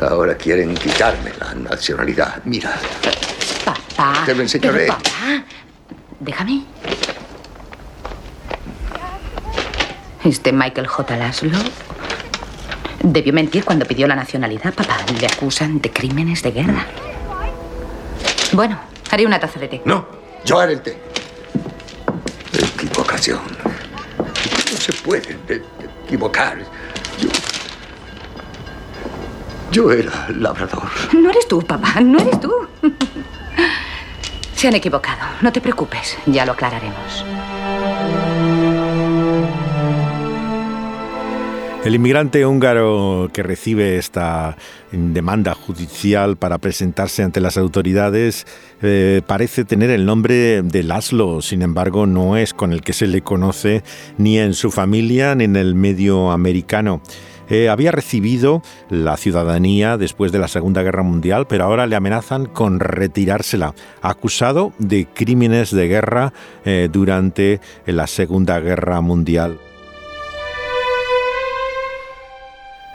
ahora 0.00 0.36
quieren 0.36 0.74
quitarme 0.74 1.32
la 1.38 1.54
nacionalidad. 1.54 2.42
Mira. 2.44 2.76
Papá. 3.64 4.22
Te 4.26 4.34
lo 4.34 4.42
enseñaré. 4.42 4.86
pero, 4.86 4.94
papá, 4.94 5.44
déjame. 6.18 6.64
Este 10.24 10.52
Michael 10.52 10.86
J. 10.86 11.16
Laszlo 11.16 11.58
debió 13.00 13.32
mentir 13.32 13.64
cuando 13.64 13.84
pidió 13.86 14.06
la 14.06 14.14
nacionalidad, 14.16 14.72
papá. 14.74 14.98
Le 15.20 15.26
acusan 15.26 15.80
de 15.80 15.90
crímenes 15.90 16.42
de 16.42 16.52
guerra. 16.52 16.86
Bueno, 18.52 18.78
haré 19.10 19.26
una 19.26 19.38
taza 19.40 19.58
de 19.60 19.68
té. 19.68 19.82
No, 19.84 20.06
yo 20.44 20.58
haré 20.60 20.74
el 20.74 20.80
té. 20.82 20.98
Equivocación. 22.52 23.40
No 24.18 24.76
se 24.76 24.92
puede 24.92 25.36
de- 25.46 25.62
equivocar. 26.04 26.58
Yo. 27.18 27.28
Yo 29.70 29.92
era 29.92 30.26
labrador. 30.36 30.82
No 31.12 31.30
eres 31.30 31.46
tú, 31.46 31.62
papá, 31.62 32.00
no 32.00 32.18
eres 32.18 32.40
tú. 32.40 32.52
Se 34.56 34.68
han 34.68 34.74
equivocado. 34.74 35.20
No 35.42 35.52
te 35.52 35.60
preocupes, 35.60 36.18
ya 36.26 36.44
lo 36.44 36.52
aclararemos. 36.52 37.24
El 41.82 41.94
inmigrante 41.94 42.44
húngaro 42.44 43.30
que 43.32 43.42
recibe 43.42 43.96
esta 43.96 44.58
demanda 44.92 45.54
judicial 45.54 46.36
para 46.36 46.58
presentarse 46.58 47.22
ante 47.22 47.40
las 47.40 47.56
autoridades 47.56 48.46
eh, 48.82 49.22
parece 49.26 49.64
tener 49.64 49.88
el 49.88 50.04
nombre 50.04 50.60
de 50.60 50.82
Laszlo, 50.82 51.40
sin 51.40 51.62
embargo 51.62 52.06
no 52.06 52.36
es 52.36 52.52
con 52.52 52.74
el 52.74 52.82
que 52.82 52.92
se 52.92 53.06
le 53.06 53.22
conoce 53.22 53.82
ni 54.18 54.38
en 54.38 54.52
su 54.52 54.70
familia 54.70 55.34
ni 55.34 55.44
en 55.44 55.56
el 55.56 55.74
medio 55.74 56.32
americano. 56.32 57.00
Eh, 57.48 57.70
había 57.70 57.92
recibido 57.92 58.62
la 58.90 59.16
ciudadanía 59.16 59.96
después 59.96 60.32
de 60.32 60.38
la 60.38 60.48
Segunda 60.48 60.82
Guerra 60.82 61.02
Mundial, 61.02 61.46
pero 61.48 61.64
ahora 61.64 61.86
le 61.86 61.96
amenazan 61.96 62.44
con 62.44 62.78
retirársela, 62.78 63.74
acusado 64.02 64.74
de 64.78 65.06
crímenes 65.06 65.70
de 65.70 65.88
guerra 65.88 66.34
eh, 66.66 66.90
durante 66.92 67.60
la 67.86 68.06
Segunda 68.06 68.60
Guerra 68.60 69.00
Mundial. 69.00 69.58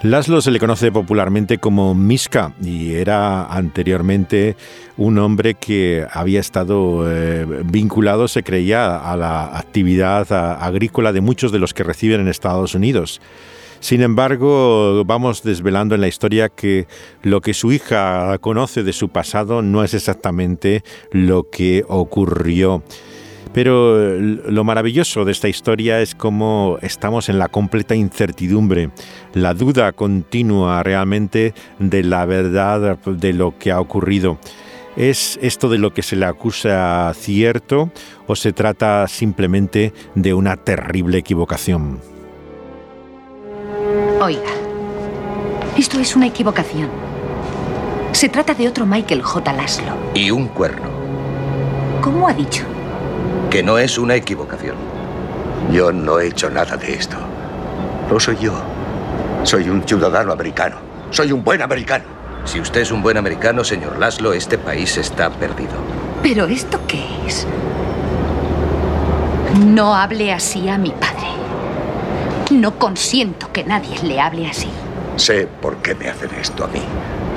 Laszlo 0.04 0.42
se 0.42 0.52
le 0.52 0.60
conoce 0.60 0.92
popularmente 0.92 1.58
como 1.58 1.96
Miska 1.96 2.54
y 2.62 2.94
era 2.94 3.46
anteriormente 3.46 4.56
un 4.98 5.18
hombre 5.18 5.56
que 5.56 6.06
había 6.12 6.42
estado 6.42 7.10
eh, 7.10 7.46
vinculado, 7.66 8.28
se 8.28 8.44
creía, 8.44 8.98
a 8.98 9.18
la 9.18 9.58
actividad 9.58 10.32
agrícola 10.62 11.12
de 11.12 11.22
muchos 11.22 11.52
de 11.52 11.60
los 11.60 11.74
que 11.74 11.84
reciben 11.84 12.22
en 12.22 12.28
Estados 12.28 12.76
Unidos. 12.76 13.22
Sin 13.80 14.02
embargo, 14.02 15.04
vamos 15.06 15.44
desvelando 15.44 15.96
en 15.96 16.02
la 16.02 16.08
historia 16.08 16.50
que 16.50 16.88
lo 17.22 17.42
que 17.42 17.54
su 17.54 17.72
hija 17.72 18.38
conoce 18.40 18.84
de 18.84 18.94
su 18.94 19.10
pasado 19.10 19.62
no 19.62 19.84
es 19.84 19.94
exactamente 19.94 20.84
lo 21.12 21.50
que 21.50 21.84
ocurrió. 21.88 22.84
Pero 23.56 24.04
eh, 24.04 24.20
lo 24.50 24.66
maravilloso 24.66 25.24
de 25.24 25.32
esta 25.32 25.48
historia 25.48 26.02
es 26.02 26.14
cómo 26.14 26.78
estamos 26.82 27.30
en 27.30 27.40
la 27.40 27.48
completa 27.48 27.96
incertidumbre, 27.96 28.90
la 29.34 29.54
duda 29.54 29.94
continua 29.94 30.84
realmente 30.84 31.54
de 31.80 32.04
la 32.04 32.26
verdad 32.26 32.98
de 32.98 33.32
lo 33.32 33.58
que 33.58 33.72
ha 33.72 33.80
ocurrido. 33.80 34.40
¿Es 34.98 35.40
esto 35.42 35.70
de 35.70 35.78
lo 35.78 35.94
que 35.94 36.04
se 36.04 36.18
le 36.18 36.26
acusa 36.26 37.14
cierto 37.16 37.92
o 38.28 38.36
se 38.36 38.52
trata 38.52 39.08
simplemente 39.08 39.94
de 40.16 40.34
una 40.34 40.58
terrible 40.58 41.18
equivocación? 41.20 42.02
Oiga, 44.22 44.52
esto 45.78 45.98
es 45.98 46.14
una 46.18 46.28
equivocación. 46.28 46.90
Se 48.12 48.28
trata 48.28 48.54
de 48.54 48.68
otro 48.68 48.86
Michael 48.86 49.22
J. 49.22 49.54
Laszlo. 49.54 49.94
Y 50.14 50.30
un 50.30 50.50
cuerno, 50.50 50.90
¿Cómo 52.02 52.28
ha 52.28 52.34
dicho? 52.34 52.75
Que 53.50 53.64
no 53.64 53.78
es 53.78 53.98
una 53.98 54.16
equivocación. 54.16 54.76
Yo 55.72 55.92
no 55.92 56.20
he 56.20 56.28
hecho 56.28 56.50
nada 56.50 56.78
de 56.78 56.94
esto. 56.94 57.18
No 58.10 58.20
soy 58.20 58.38
yo. 58.38 58.54
Soy 59.44 59.70
un 59.70 59.84
ciudadano 59.88 60.32
americano. 60.32 60.78
Soy 61.12 61.32
un 61.32 61.44
buen 61.44 61.62
americano. 61.62 62.04
Si 62.46 62.60
usted 62.60 62.82
es 62.82 62.92
un 62.92 63.02
buen 63.02 63.18
americano, 63.18 63.64
señor 63.64 63.98
Laszlo, 63.98 64.34
este 64.34 64.58
país 64.58 64.98
está 64.98 65.30
perdido. 65.30 65.74
¿Pero 66.22 66.46
esto 66.46 66.80
qué 66.88 67.04
es? 67.26 67.48
No 69.60 69.96
hable 69.96 70.34
así 70.34 70.70
a 70.70 70.78
mi 70.78 70.92
padre. 70.92 71.28
No 72.52 72.78
consiento 72.78 73.52
que 73.52 73.64
nadie 73.64 73.98
le 74.04 74.20
hable 74.20 74.48
así. 74.48 74.70
Sé 75.16 75.48
por 75.62 75.78
qué 75.78 75.96
me 75.96 76.10
hacen 76.10 76.30
esto 76.40 76.66
a 76.66 76.68
mí. 76.68 76.82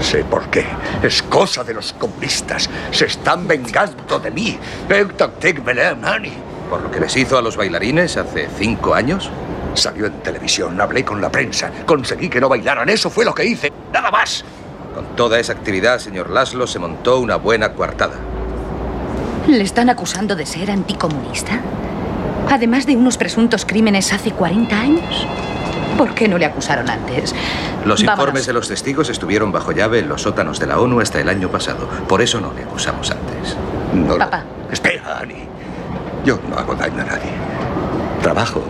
Sé 0.00 0.24
por 0.24 0.48
qué. 0.50 0.64
Es 1.02 1.22
cosa 1.22 1.64
de 1.64 1.74
los 1.74 1.92
comunistas. 1.92 2.68
Se 2.90 3.06
están 3.06 3.46
vengando 3.46 4.18
de 4.18 4.30
mí. 4.30 4.58
¿Por 6.70 6.82
lo 6.82 6.90
que 6.90 7.00
les 7.00 7.16
hizo 7.16 7.38
a 7.38 7.42
los 7.42 7.56
bailarines 7.56 8.16
hace 8.16 8.48
cinco 8.58 8.94
años? 8.94 9.30
Salió 9.74 10.06
en 10.06 10.20
televisión, 10.20 10.80
hablé 10.80 11.04
con 11.04 11.20
la 11.20 11.30
prensa, 11.30 11.70
conseguí 11.86 12.28
que 12.28 12.40
no 12.40 12.48
bailaran. 12.48 12.88
Eso 12.88 13.10
fue 13.10 13.24
lo 13.24 13.34
que 13.34 13.44
hice. 13.44 13.72
Nada 13.92 14.10
más. 14.10 14.44
Con 14.94 15.16
toda 15.16 15.38
esa 15.38 15.52
actividad, 15.52 15.98
señor 15.98 16.30
Laszlo, 16.30 16.66
se 16.66 16.78
montó 16.78 17.18
una 17.20 17.36
buena 17.36 17.72
coartada. 17.72 18.16
¿Le 19.46 19.62
están 19.62 19.88
acusando 19.88 20.36
de 20.36 20.44
ser 20.44 20.70
anticomunista? 20.70 21.60
Además 22.50 22.86
de 22.86 22.96
unos 22.96 23.16
presuntos 23.16 23.64
crímenes 23.64 24.12
hace 24.12 24.32
40 24.32 24.80
años. 24.80 25.26
¿Por 25.98 26.14
qué 26.14 26.28
no 26.28 26.38
le 26.38 26.46
acusaron 26.46 26.88
antes? 26.88 27.34
Los 27.84 28.00
Vámonos. 28.02 28.18
informes 28.20 28.46
de 28.46 28.52
los 28.54 28.68
testigos 28.68 29.10
estuvieron 29.10 29.52
bajo 29.52 29.72
llave 29.72 29.98
en 29.98 30.08
los 30.08 30.22
sótanos 30.22 30.58
de 30.58 30.66
la 30.66 30.78
ONU 30.78 31.00
hasta 31.00 31.20
el 31.20 31.28
año 31.28 31.48
pasado. 31.50 31.88
Por 32.08 32.22
eso 32.22 32.40
no 32.40 32.52
le 32.54 32.62
acusamos 32.62 33.10
antes. 33.10 33.56
No 33.92 34.12
lo- 34.12 34.18
Papá. 34.18 34.44
Espera, 34.70 35.18
Annie. 35.20 35.46
Yo 36.24 36.38
no 36.48 36.56
hago 36.56 36.74
daño 36.74 37.02
a 37.02 37.04
nadie. 37.04 37.30
Trabajo 38.22 38.62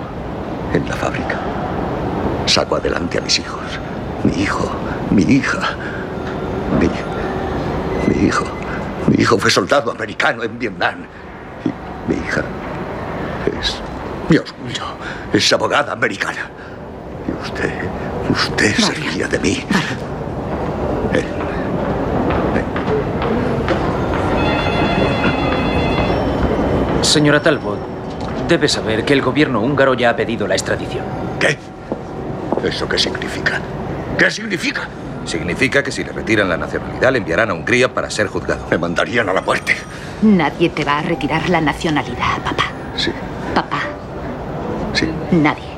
en 0.72 0.88
la 0.88 0.96
fábrica. 0.96 1.38
Saco 2.46 2.76
adelante 2.76 3.18
a 3.18 3.20
mis 3.20 3.38
hijos. 3.38 3.60
Mi 4.24 4.42
hijo, 4.42 4.70
mi 5.10 5.22
hija. 5.22 5.58
Mi, 6.80 6.88
mi 8.14 8.26
hijo. 8.26 8.44
Mi 9.08 9.22
hijo 9.22 9.38
fue 9.38 9.50
soldado 9.50 9.90
americano 9.90 10.42
en 10.44 10.58
Vietnam. 10.58 11.04
Y 11.64 12.10
mi 12.10 12.16
hija 12.18 12.42
es 13.60 13.76
mi 14.28 14.36
orgullo. 14.38 14.84
Es 15.32 15.52
abogada 15.52 15.92
americana. 15.92 16.50
Usted, 17.42 17.72
usted 18.30 18.74
se 18.74 18.92
ría 18.92 19.28
de 19.28 19.38
mí. 19.38 19.64
Él, 21.12 21.24
Señora 27.02 27.40
Talbot, 27.42 27.78
debe 28.48 28.68
saber 28.68 29.04
que 29.04 29.12
el 29.12 29.22
gobierno 29.22 29.60
húngaro 29.60 29.94
ya 29.94 30.10
ha 30.10 30.16
pedido 30.16 30.46
la 30.46 30.54
extradición. 30.54 31.04
¿Qué? 31.38 31.56
¿Eso 32.66 32.88
qué 32.88 32.98
significa? 32.98 33.60
¿Qué 34.18 34.30
significa? 34.30 34.82
Significa 35.24 35.82
que 35.82 35.92
si 35.92 36.02
le 36.04 36.12
retiran 36.12 36.48
la 36.48 36.56
nacionalidad, 36.56 37.12
le 37.12 37.18
enviarán 37.18 37.50
a 37.50 37.54
Hungría 37.54 37.92
para 37.92 38.10
ser 38.10 38.26
juzgado. 38.28 38.66
Me 38.70 38.78
mandarían 38.78 39.28
a 39.28 39.32
la 39.32 39.42
muerte. 39.42 39.76
Nadie 40.22 40.70
te 40.70 40.84
va 40.84 40.98
a 40.98 41.02
retirar 41.02 41.48
la 41.50 41.60
nacionalidad, 41.60 42.38
papá. 42.44 42.64
Sí, 42.96 43.12
Papá, 43.54 43.80
sí. 44.92 45.08
nadie. 45.30 45.77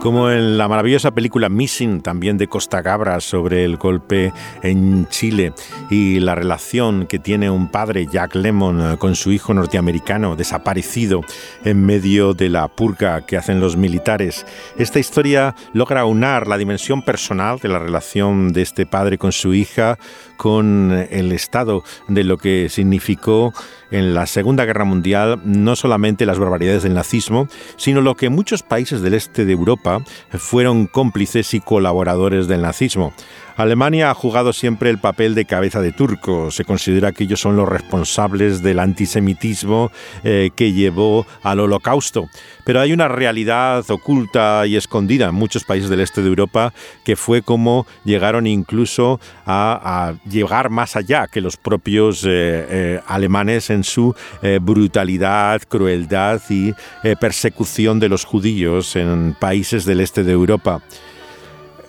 Como 0.00 0.30
en 0.30 0.56
la 0.58 0.68
maravillosa 0.68 1.10
película 1.10 1.48
Missing, 1.48 2.02
también 2.02 2.38
de 2.38 2.46
Costa 2.46 2.82
Gabra, 2.82 3.20
sobre 3.20 3.64
el 3.64 3.76
golpe 3.76 4.32
en 4.62 5.08
Chile 5.08 5.52
y 5.90 6.20
la 6.20 6.36
relación 6.36 7.06
que 7.06 7.18
tiene 7.18 7.50
un 7.50 7.68
padre, 7.68 8.06
Jack 8.06 8.36
Lemmon, 8.36 8.96
con 8.98 9.16
su 9.16 9.32
hijo 9.32 9.52
norteamericano 9.54 10.36
desaparecido 10.36 11.22
en 11.64 11.84
medio 11.84 12.32
de 12.32 12.48
la 12.48 12.68
purga 12.68 13.26
que 13.26 13.36
hacen 13.36 13.58
los 13.58 13.76
militares. 13.76 14.46
Esta 14.78 15.00
historia 15.00 15.56
logra 15.72 16.04
unar 16.04 16.46
la 16.46 16.58
dimensión 16.58 17.02
personal 17.02 17.58
de 17.58 17.68
la 17.68 17.80
relación 17.80 18.52
de 18.52 18.62
este 18.62 18.86
padre 18.86 19.18
con 19.18 19.32
su 19.32 19.52
hija 19.52 19.98
con 20.36 20.92
el 21.10 21.32
estado 21.32 21.82
de 22.06 22.22
lo 22.22 22.38
que 22.38 22.68
significó 22.70 23.52
en 23.90 24.14
la 24.14 24.26
Segunda 24.26 24.64
Guerra 24.64 24.84
Mundial 24.84 25.40
no 25.44 25.76
solamente 25.76 26.26
las 26.26 26.38
barbaridades 26.38 26.82
del 26.82 26.94
nazismo, 26.94 27.48
sino 27.76 28.00
lo 28.00 28.14
que 28.14 28.28
muchos 28.28 28.62
países 28.62 29.02
del 29.02 29.14
este 29.14 29.44
de 29.44 29.52
Europa 29.52 30.02
fueron 30.30 30.86
cómplices 30.86 31.54
y 31.54 31.60
colaboradores 31.60 32.48
del 32.48 32.62
nazismo. 32.62 33.12
Alemania 33.58 34.08
ha 34.08 34.14
jugado 34.14 34.52
siempre 34.52 34.88
el 34.88 34.98
papel 34.98 35.34
de 35.34 35.44
cabeza 35.44 35.80
de 35.80 35.90
turco. 35.90 36.52
Se 36.52 36.64
considera 36.64 37.10
que 37.10 37.24
ellos 37.24 37.40
son 37.40 37.56
los 37.56 37.68
responsables 37.68 38.62
del 38.62 38.78
antisemitismo 38.78 39.90
eh, 40.22 40.50
que 40.54 40.72
llevó 40.72 41.26
al 41.42 41.58
holocausto. 41.58 42.28
Pero 42.64 42.80
hay 42.80 42.92
una 42.92 43.08
realidad 43.08 43.84
oculta 43.90 44.64
y 44.64 44.76
escondida 44.76 45.30
en 45.30 45.34
muchos 45.34 45.64
países 45.64 45.90
del 45.90 45.98
este 45.98 46.22
de 46.22 46.28
Europa 46.28 46.72
que 47.04 47.16
fue 47.16 47.42
como 47.42 47.84
llegaron 48.04 48.46
incluso 48.46 49.18
a, 49.44 50.14
llegar 50.30 50.70
más 50.70 50.94
allá 50.94 51.26
que 51.26 51.40
los 51.40 51.56
propios 51.56 52.22
eh, 52.22 52.28
eh, 52.30 53.00
alemanes 53.08 53.70
en 53.70 53.82
su 53.82 54.14
brutalidad, 54.60 55.62
crueldad 55.68 56.40
y 56.48 56.74
persecución 57.20 57.98
de 57.98 58.08
los 58.08 58.24
judíos 58.24 58.94
en 58.94 59.34
países 59.34 59.84
del 59.84 60.00
este 60.00 60.22
de 60.22 60.30
Europa. 60.30 60.80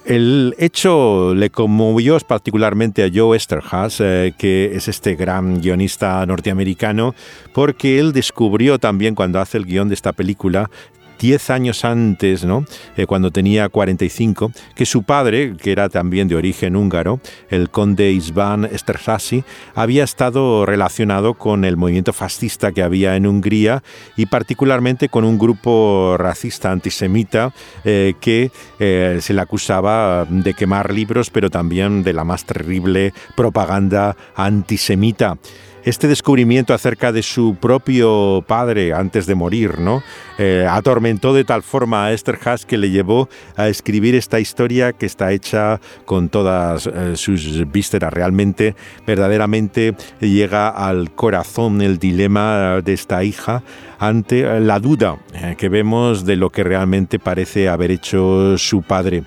El 0.10 0.56
hecho 0.58 1.36
le 1.36 1.52
conmovió 1.52 2.18
particularmente 2.22 3.04
a 3.04 3.12
Joe 3.14 3.38
Esterhaz, 3.38 4.00
eh, 4.00 4.34
que 4.36 4.72
es 4.74 4.88
este 4.88 5.14
gran 5.14 5.62
guionista 5.62 6.26
norteamericano, 6.26 7.14
porque 7.54 8.00
él 8.00 8.12
descubrió 8.12 8.80
también 8.80 9.14
cuando 9.14 9.40
hace 9.40 9.60
el 9.60 9.68
guion 9.68 9.88
de 9.88 9.94
esta 9.94 10.12
película 10.12 10.72
10 11.20 11.50
años 11.50 11.86
antes, 11.86 12.46
¿no? 12.46 12.66
Eh, 12.98 13.06
cuando 13.06 13.32
tenía 13.32 13.70
45, 13.70 14.52
que 14.76 14.86
su 14.86 15.04
padre, 15.04 15.56
que 15.58 15.72
era 15.72 15.90
también 15.90 16.28
de 16.28 16.36
origen 16.36 16.76
húngaro, 16.76 17.20
el 17.50 17.70
conde 17.70 18.12
Isván 18.12 18.66
Esterházy, 18.66 19.44
había 19.76 20.04
estado 20.04 20.66
relacionado 20.66 21.34
con 21.36 21.66
el 21.66 21.78
movimiento 21.78 22.14
fascista 22.14 22.72
que 22.72 22.82
había 22.82 23.16
en 23.16 23.28
Hungría 23.28 23.84
y 24.16 24.26
particularmente 24.26 25.10
con 25.10 25.26
un 25.26 25.38
grupo 25.38 26.16
racista 26.18 26.72
antisemita 26.72 27.54
eh, 27.84 28.14
que 28.22 28.52
eh, 28.80 29.20
se 29.22 29.34
le 29.34 29.42
acusaba 29.42 30.26
de 30.26 30.54
quemar 30.54 30.94
libros, 30.94 31.30
pero 31.30 31.50
también 31.50 32.04
de 32.04 32.14
la 32.14 32.24
más 32.24 32.46
terrible 32.46 33.14
propaganda 33.36 34.16
antisemita 34.36 35.38
este 35.84 36.08
descubrimiento 36.08 36.74
acerca 36.74 37.12
de 37.12 37.24
su 37.24 37.56
propio 37.56 38.44
padre 38.48 38.94
antes 38.94 39.26
de 39.26 39.36
morir, 39.36 39.80
¿no? 39.80 40.04
Eh, 40.38 40.66
atormentó 40.70 41.34
de 41.34 41.44
tal 41.44 41.64
forma 41.64 42.06
a 42.06 42.14
Esther 42.14 42.40
Haas 42.44 42.66
que 42.66 42.78
le 42.78 42.90
llevó 42.90 43.30
a 43.56 43.68
escribir 43.68 44.16
esta 44.16 44.40
historia 44.40 44.94
que 44.94 45.06
está 45.06 45.32
hecha 45.32 45.80
con 46.06 46.30
todas 46.30 46.88
eh, 46.88 47.16
sus 47.16 47.70
vísceras. 47.72 48.14
Realmente, 48.14 48.76
verdaderamente 49.06 49.96
llega 50.20 50.70
al 50.70 51.12
corazón 51.12 51.82
el 51.82 51.98
dilema 51.98 52.82
de 52.82 52.94
esta 52.94 53.24
hija 53.24 53.64
ante 54.00 54.60
la 54.60 54.80
duda 54.80 55.18
eh, 55.34 55.56
que 55.58 55.70
vemos 55.70 56.26
de 56.26 56.36
lo 56.36 56.50
que 56.50 56.64
realmente 56.64 57.20
parece 57.20 57.70
haber 57.70 57.92
hecho 57.92 58.58
su 58.58 58.82
padre. 58.82 59.24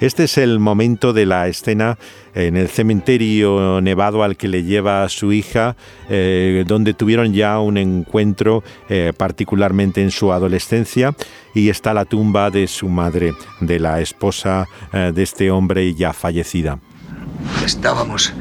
Este 0.00 0.24
es 0.24 0.38
el 0.38 0.58
momento 0.58 1.12
de 1.12 1.24
la 1.24 1.46
escena 1.46 1.98
en 2.34 2.56
el 2.56 2.68
cementerio 2.68 3.80
nevado 3.80 4.22
al 4.22 4.36
que 4.36 4.48
le 4.48 4.64
lleva 4.64 5.04
a 5.04 5.08
su 5.08 5.32
hija, 5.32 5.76
eh, 6.08 6.64
donde 6.66 6.94
tuvieron 6.94 7.32
ya 7.32 7.58
un 7.60 7.76
encuentro 7.76 8.62
eh, 8.88 9.12
particularmente 9.16 10.02
en 10.02 10.10
su 10.10 10.32
adolescencia 10.32 11.14
y 11.54 11.68
está 11.68 11.94
la 11.94 12.04
tumba 12.04 12.50
de 12.50 12.66
su 12.66 12.88
madre, 12.88 13.34
de 13.60 13.78
la 13.78 14.00
esposa 14.00 14.66
eh, 14.92 15.12
de 15.14 15.22
este 15.22 15.50
hombre 15.50 15.94
ya 15.94 16.12
fallecida. 16.12 16.78
Estábamos 17.64 18.32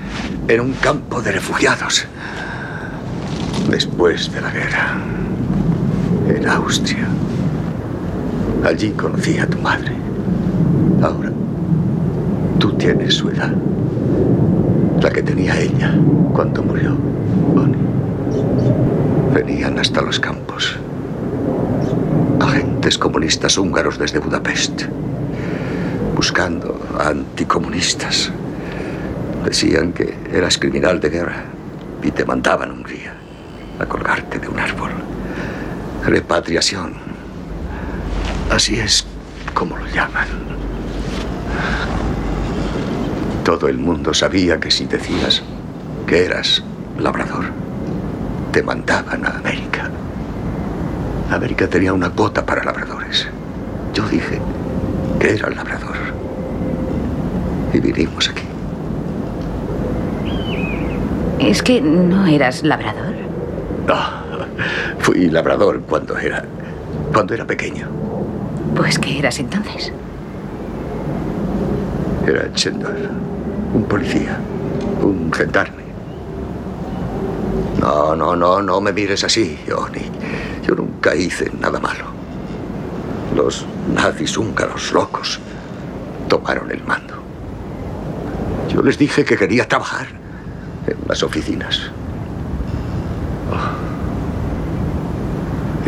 en 0.47 0.62
un 0.62 0.73
campo 0.73 1.21
de 1.21 1.32
refugiados 1.34 2.06
después 3.69 4.32
de 4.32 4.41
la 4.41 4.51
guerra, 4.51 4.97
en 6.27 6.47
Austria. 6.47 7.08
Allí 8.65 8.91
conocí 8.91 9.38
a 9.38 9.47
tu 9.47 9.58
madre. 9.60 9.93
Ahora 11.01 11.32
Tú 12.60 12.71
tienes 12.73 13.15
su 13.15 13.29
edad. 13.29 13.53
La 15.01 15.10
que 15.10 15.21
tenía 15.21 15.60
ella 15.60 15.93
cuando 16.34 16.63
murió 16.63 16.95
Bonnie. 17.53 17.77
Venían 19.34 19.79
hasta 19.79 20.01
los 20.01 20.19
campos. 20.19 20.77
Agentes 22.39 22.97
comunistas 22.97 23.58
húngaros 23.58 23.97
desde 23.97 24.19
Budapest. 24.19 24.84
Buscando 26.15 26.79
anticomunistas. 26.99 28.32
Decían 29.45 29.91
que 29.93 30.17
eras 30.32 30.58
criminal 30.58 30.99
de 30.99 31.10
guerra 31.10 31.43
y 32.01 32.12
te 32.12 32.25
mandaban 32.25 32.69
a 32.69 32.73
Hungría 32.73 33.13
a 33.79 33.86
colgarte 33.86 34.39
de 34.39 34.47
un 34.47 34.60
árbol. 34.60 34.91
Repatriación. 36.06 36.93
Así 38.51 38.79
es 38.79 39.06
como 39.53 39.77
lo 39.77 39.86
llaman. 39.88 40.27
Todo 43.43 43.67
el 43.67 43.77
mundo 43.77 44.13
sabía 44.13 44.58
que 44.58 44.71
si 44.71 44.86
decías 44.86 45.43
que 46.08 46.25
eras 46.25 46.63
labrador, 46.97 47.45
te 48.53 48.63
mandaban 48.63 49.25
a 49.25 49.38
América. 49.38 49.89
América 51.29 51.67
tenía 51.67 51.91
una 51.91 52.10
cuota 52.10 52.45
para 52.45 52.63
labradores. 52.63 53.27
Yo 53.93 54.08
dije 54.08 54.39
que 55.19 55.34
era 55.34 55.49
labrador. 55.49 55.97
Y 57.73 57.79
vinimos 57.79 58.29
aquí. 58.29 58.43
¿Es 61.39 61.62
que 61.62 61.82
no 61.82 62.25
eras 62.25 62.63
labrador? 62.63 63.13
No, 63.88 63.95
fui 64.99 65.29
labrador 65.29 65.82
cuando 65.82 66.17
era. 66.17 66.45
cuando 67.12 67.34
era 67.34 67.45
pequeño. 67.45 67.88
Pues, 68.73 68.97
¿qué 68.97 69.19
eras 69.19 69.38
entonces? 69.39 69.91
Era 72.25 72.49
Chendor 72.53 73.33
un 73.74 73.84
policía, 73.86 74.40
un 75.02 75.32
gendarme. 75.34 75.84
No, 77.80 78.16
no, 78.16 78.36
no, 78.36 78.62
no 78.62 78.80
me 78.80 78.94
mires 78.94 79.24
así, 79.24 79.60
Johnny. 79.68 80.04
Yo 80.66 80.76
nunca 80.76 81.16
hice 81.16 81.52
nada 81.60 81.80
malo. 81.80 82.06
Los 83.36 83.66
nazis 83.94 84.38
húngaros 84.38 84.94
locos 84.94 85.40
tomaron 86.30 86.72
el 86.72 86.84
mando. 86.84 87.16
Yo 88.70 88.82
les 88.82 88.98
dije 88.98 89.26
que 89.26 89.36
quería 89.36 89.68
trabajar 89.68 90.08
en 90.88 90.98
las 91.08 91.24
oficinas. 91.24 91.92
Oh. 93.52 93.84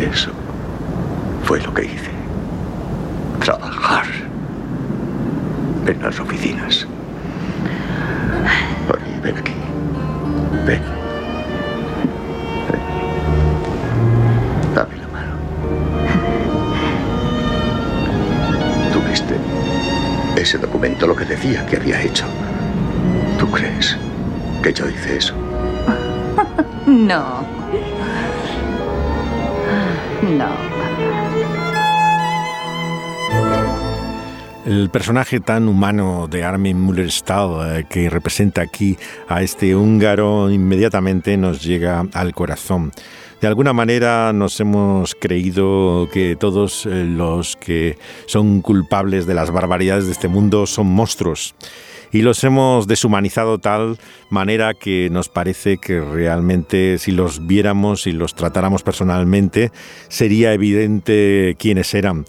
Eso 0.02 0.30
fue 1.44 1.60
lo 1.60 1.72
que 1.72 1.84
hice. 1.84 2.10
Trabajar 3.40 4.06
en 5.86 6.02
las 6.02 6.18
oficinas. 6.20 6.86
Ven 9.26 9.38
aquí. 9.38 9.52
Ven. 10.64 10.82
Dame 14.72 14.96
la 14.98 15.08
mano. 15.08 15.34
¿Tuviste 18.92 19.34
ese 20.36 20.58
documento 20.58 21.08
lo 21.08 21.16
que 21.16 21.24
decía 21.24 21.66
que 21.66 21.74
había 21.74 22.00
hecho? 22.02 22.24
¿Tú 23.36 23.50
crees 23.50 23.96
que 24.62 24.72
yo 24.72 24.88
hice 24.88 25.16
eso? 25.16 25.34
No. 26.86 27.44
No. 30.22 30.75
El 34.66 34.90
personaje 34.90 35.38
tan 35.38 35.68
humano 35.68 36.26
de 36.28 36.42
Armin 36.42 36.76
Müller-Stahl 36.76 37.78
eh, 37.78 37.84
que 37.88 38.10
representa 38.10 38.62
aquí 38.62 38.96
a 39.28 39.40
este 39.44 39.76
húngaro 39.76 40.50
inmediatamente 40.50 41.36
nos 41.36 41.62
llega 41.62 42.04
al 42.12 42.34
corazón. 42.34 42.90
De 43.40 43.46
alguna 43.46 43.72
manera 43.72 44.32
nos 44.32 44.58
hemos 44.58 45.14
creído 45.14 46.08
que 46.12 46.34
todos 46.34 46.84
eh, 46.84 47.04
los 47.04 47.54
que 47.54 47.96
son 48.26 48.60
culpables 48.60 49.24
de 49.24 49.34
las 49.34 49.52
barbaridades 49.52 50.06
de 50.06 50.12
este 50.12 50.26
mundo 50.26 50.66
son 50.66 50.88
monstruos 50.88 51.54
y 52.10 52.22
los 52.22 52.42
hemos 52.42 52.88
deshumanizado 52.88 53.58
tal 53.58 53.98
manera 54.30 54.74
que 54.74 55.10
nos 55.12 55.28
parece 55.28 55.78
que 55.78 56.00
realmente 56.00 56.98
si 56.98 57.12
los 57.12 57.46
viéramos 57.46 58.08
y 58.08 58.12
los 58.12 58.34
tratáramos 58.34 58.82
personalmente 58.82 59.70
sería 60.08 60.52
evidente 60.52 61.54
quiénes 61.56 61.94
eran. 61.94 62.24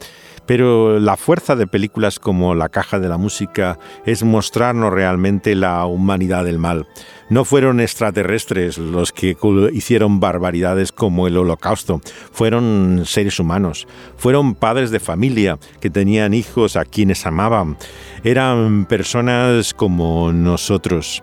Pero 0.47 0.99
la 0.99 1.17
fuerza 1.17 1.55
de 1.55 1.67
películas 1.67 2.19
como 2.19 2.55
La 2.55 2.69
caja 2.69 2.99
de 2.99 3.09
la 3.09 3.17
música 3.17 3.77
es 4.05 4.23
mostrarnos 4.23 4.91
realmente 4.91 5.53
la 5.53 5.85
humanidad 5.85 6.45
del 6.45 6.57
mal. 6.57 6.87
No 7.29 7.43
fueron 7.43 7.81
extraterrestres 7.81 8.77
los 8.77 9.11
que 9.11 9.35
hicieron 9.73 10.21
barbaridades 10.21 10.93
como 10.93 11.27
el 11.27 11.37
holocausto, 11.37 11.99
fueron 12.31 13.03
seres 13.05 13.37
humanos, 13.39 13.85
fueron 14.15 14.55
padres 14.55 14.91
de 14.91 15.01
familia 15.01 15.59
que 15.81 15.89
tenían 15.89 16.33
hijos 16.33 16.77
a 16.77 16.85
quienes 16.85 17.25
amaban, 17.25 17.77
eran 18.23 18.85
personas 18.85 19.73
como 19.73 20.31
nosotros. 20.31 21.21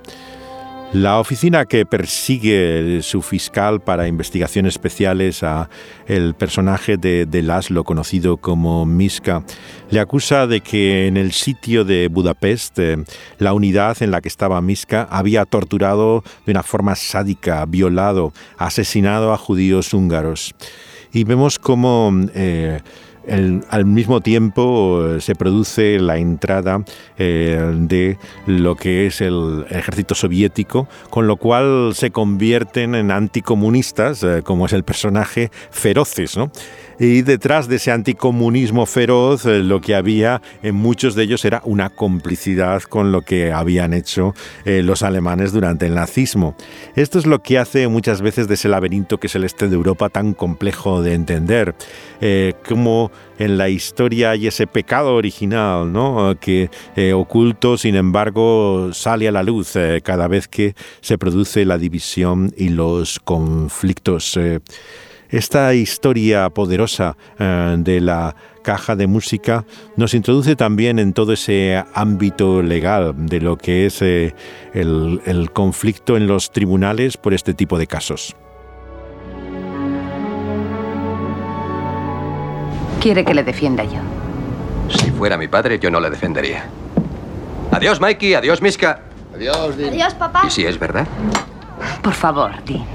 La 0.95 1.19
oficina 1.19 1.65
que 1.65 1.87
persigue 1.87 3.01
su 3.03 3.21
fiscal 3.21 3.81
para 3.81 4.07
investigaciones 4.07 4.75
especiales 4.75 5.43
a 5.43 5.69
el 6.07 6.35
personaje 6.35 6.97
de, 6.97 7.27
de 7.27 7.43
Laszlo 7.43 7.83
conocido 7.83 8.37
como 8.37 8.87
Miska 8.87 9.43
le 9.91 9.99
acusa 9.99 10.47
de 10.47 10.61
que 10.61 11.09
en 11.09 11.17
el 11.17 11.33
sitio 11.33 11.85
de 11.85 12.07
Budapest 12.07 12.79
eh, 12.79 13.05
la 13.39 13.55
unidad 13.55 14.01
en 14.05 14.13
la 14.13 14.21
que 14.21 14.29
estaba 14.29 14.61
Miska 14.61 15.09
había 15.11 15.45
torturado 15.47 16.23
de 16.47 16.53
una 16.53 16.63
forma 16.63 16.95
sádica, 16.95 17.67
violado, 17.67 18.33
asesinado 18.57 19.33
a 19.33 19.37
judíos 19.37 19.95
húngaros. 19.95 20.55
Y 21.13 21.25
vemos 21.25 21.59
cómo 21.59 22.13
eh, 22.35 22.81
al 23.29 23.85
mismo 23.87 24.21
tiempo 24.21 25.07
eh, 25.07 25.21
se 25.21 25.35
produce 25.35 25.99
la 25.99 26.19
entrada 26.19 26.85
eh, 27.19 27.73
de 27.75 28.19
lo 28.47 28.77
que 28.77 29.07
es 29.07 29.21
el 29.21 29.67
ejército 29.71 30.15
soviético, 30.15 30.89
con 31.11 31.27
lo 31.27 31.37
cual 31.37 31.93
se 31.95 32.11
convierten 32.11 32.95
en 32.95 33.11
anticomunistas, 33.11 34.23
eh, 34.23 34.43
como 34.43 34.67
es 34.67 34.73
el 34.73 34.85
personaje 34.85 35.51
Feroces. 35.71 36.37
¿no? 36.37 36.51
Y 36.99 37.23
detrás 37.23 37.69
de 37.69 37.77
ese 37.77 37.91
anticomunismo 37.91 38.87
feroz, 38.87 39.47
eh, 39.47 39.59
lo 39.61 39.81
que 39.81 39.95
había 39.95 40.41
en 40.63 40.77
muchos 40.77 41.15
de 41.15 41.25
ellos 41.25 41.45
era 41.45 41.61
una 41.65 41.91
complicidad 41.91 42.83
con 42.83 43.11
lo 43.11 43.23
que 43.23 43.53
habían 43.53 43.93
hecho 43.93 44.35
eh, 44.65 44.83
los 44.83 45.03
alemanes 45.03 45.53
durante 45.53 45.87
el 45.87 45.95
nazismo. 45.95 46.57
Esto 46.95 47.19
es 47.19 47.27
lo 47.27 47.43
que 47.43 47.59
hace 47.59 47.89
muchas 47.89 48.23
veces 48.23 48.47
de 48.47 48.55
ese 48.55 48.69
laberinto 48.69 49.19
que 49.19 49.27
es 49.27 49.35
el 49.35 49.45
este 49.45 49.69
de 49.69 49.75
Europa 49.75 50.09
tan 50.09 50.35
complejo 50.35 51.03
de 51.03 51.15
entender. 51.15 51.75
Eh, 52.21 52.55
como 52.67 53.11
en 53.39 53.59
la 53.59 53.69
historia 53.69 54.31
hay 54.31 54.47
ese 54.47 54.69
pecado 54.69 55.15
original, 55.17 55.93
¿no? 55.93 56.37
que 56.41 56.71
oculto, 57.13 57.77
sin 57.77 57.97
embargo, 57.97 58.91
sale 58.93 59.27
a 59.27 59.33
la 59.33 59.43
luz 59.43 59.75
cada 60.05 60.29
vez 60.29 60.47
que 60.47 60.75
se 61.01 61.19
produce 61.19 61.65
la 61.65 61.77
división 61.77 62.55
y 62.57 62.69
los 62.69 63.19
conflictos. 63.19 64.39
Esta 65.35 65.75
historia 65.75 66.49
poderosa 66.49 67.17
eh, 67.41 67.75
de 67.79 68.01
la 68.01 68.37
caja 68.63 68.95
de 68.95 69.09
música 69.09 69.65
nos 69.97 70.15
introduce 70.15 70.55
también 70.55 71.01
en 71.01 71.13
todo 71.13 71.33
ese 71.33 71.83
ámbito 71.93 72.63
legal 72.63 73.15
de 73.17 73.41
lo 73.41 73.57
que 73.57 73.87
es 73.87 74.01
eh, 74.01 74.33
el, 74.75 75.21
el 75.27 75.51
conflicto 75.51 76.17
en 76.17 76.29
los 76.29 76.53
tribunales 76.53 77.17
por 77.17 77.35
este 77.35 77.53
tipo 77.53 77.79
de 77.79 77.89
casos. 77.89 78.37
Quiere 83.01 83.25
que 83.25 83.35
le 83.35 83.43
defienda 83.43 83.83
yo. 83.83 83.99
Si 84.89 85.11
fuera 85.11 85.37
mi 85.37 85.49
padre, 85.49 85.81
yo 85.81 85.91
no 85.91 85.99
le 85.99 86.11
defendería. 86.11 86.67
Adiós, 87.73 88.01
Mikey. 88.01 88.35
Adiós, 88.35 88.63
Miska. 88.63 89.01
Adiós, 89.35 89.77
Dean. 89.77 89.95
Adiós, 89.95 90.15
papá. 90.15 90.45
¿Y 90.47 90.51
si 90.53 90.65
es 90.65 90.79
verdad? 90.79 91.09
Por 92.05 92.13
favor, 92.13 92.53
Dean. 92.65 92.87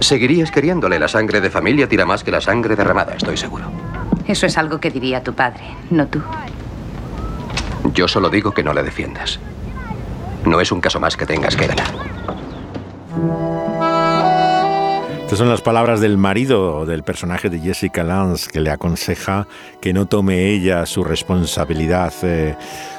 Seguirías 0.00 0.50
queriéndole. 0.50 0.98
La 0.98 1.08
sangre 1.08 1.40
de 1.40 1.50
familia 1.50 1.88
tira 1.88 2.06
más 2.06 2.24
que 2.24 2.30
la 2.30 2.40
sangre 2.40 2.76
derramada, 2.76 3.14
estoy 3.14 3.36
seguro. 3.36 3.70
Eso 4.26 4.46
es 4.46 4.58
algo 4.58 4.78
que 4.78 4.90
diría 4.90 5.22
tu 5.22 5.34
padre, 5.34 5.62
no 5.90 6.06
tú. 6.06 6.22
Yo 7.94 8.06
solo 8.08 8.30
digo 8.30 8.52
que 8.52 8.62
no 8.62 8.72
le 8.72 8.82
defiendas. 8.82 9.40
No 10.44 10.60
es 10.60 10.70
un 10.70 10.80
caso 10.80 11.00
más 11.00 11.16
que 11.16 11.26
tengas 11.26 11.56
que 11.56 11.66
ganar. 11.66 11.88
Estas 15.22 15.40
son 15.40 15.50
las 15.50 15.60
palabras 15.60 16.00
del 16.00 16.16
marido 16.16 16.86
del 16.86 17.02
personaje 17.02 17.50
de 17.50 17.58
Jessica 17.58 18.02
Lance 18.02 18.50
que 18.50 18.60
le 18.60 18.70
aconseja 18.70 19.46
que 19.80 19.92
no 19.92 20.06
tome 20.06 20.48
ella 20.48 20.86
su 20.86 21.04
responsabilidad. 21.04 22.14
Eh, 22.22 22.56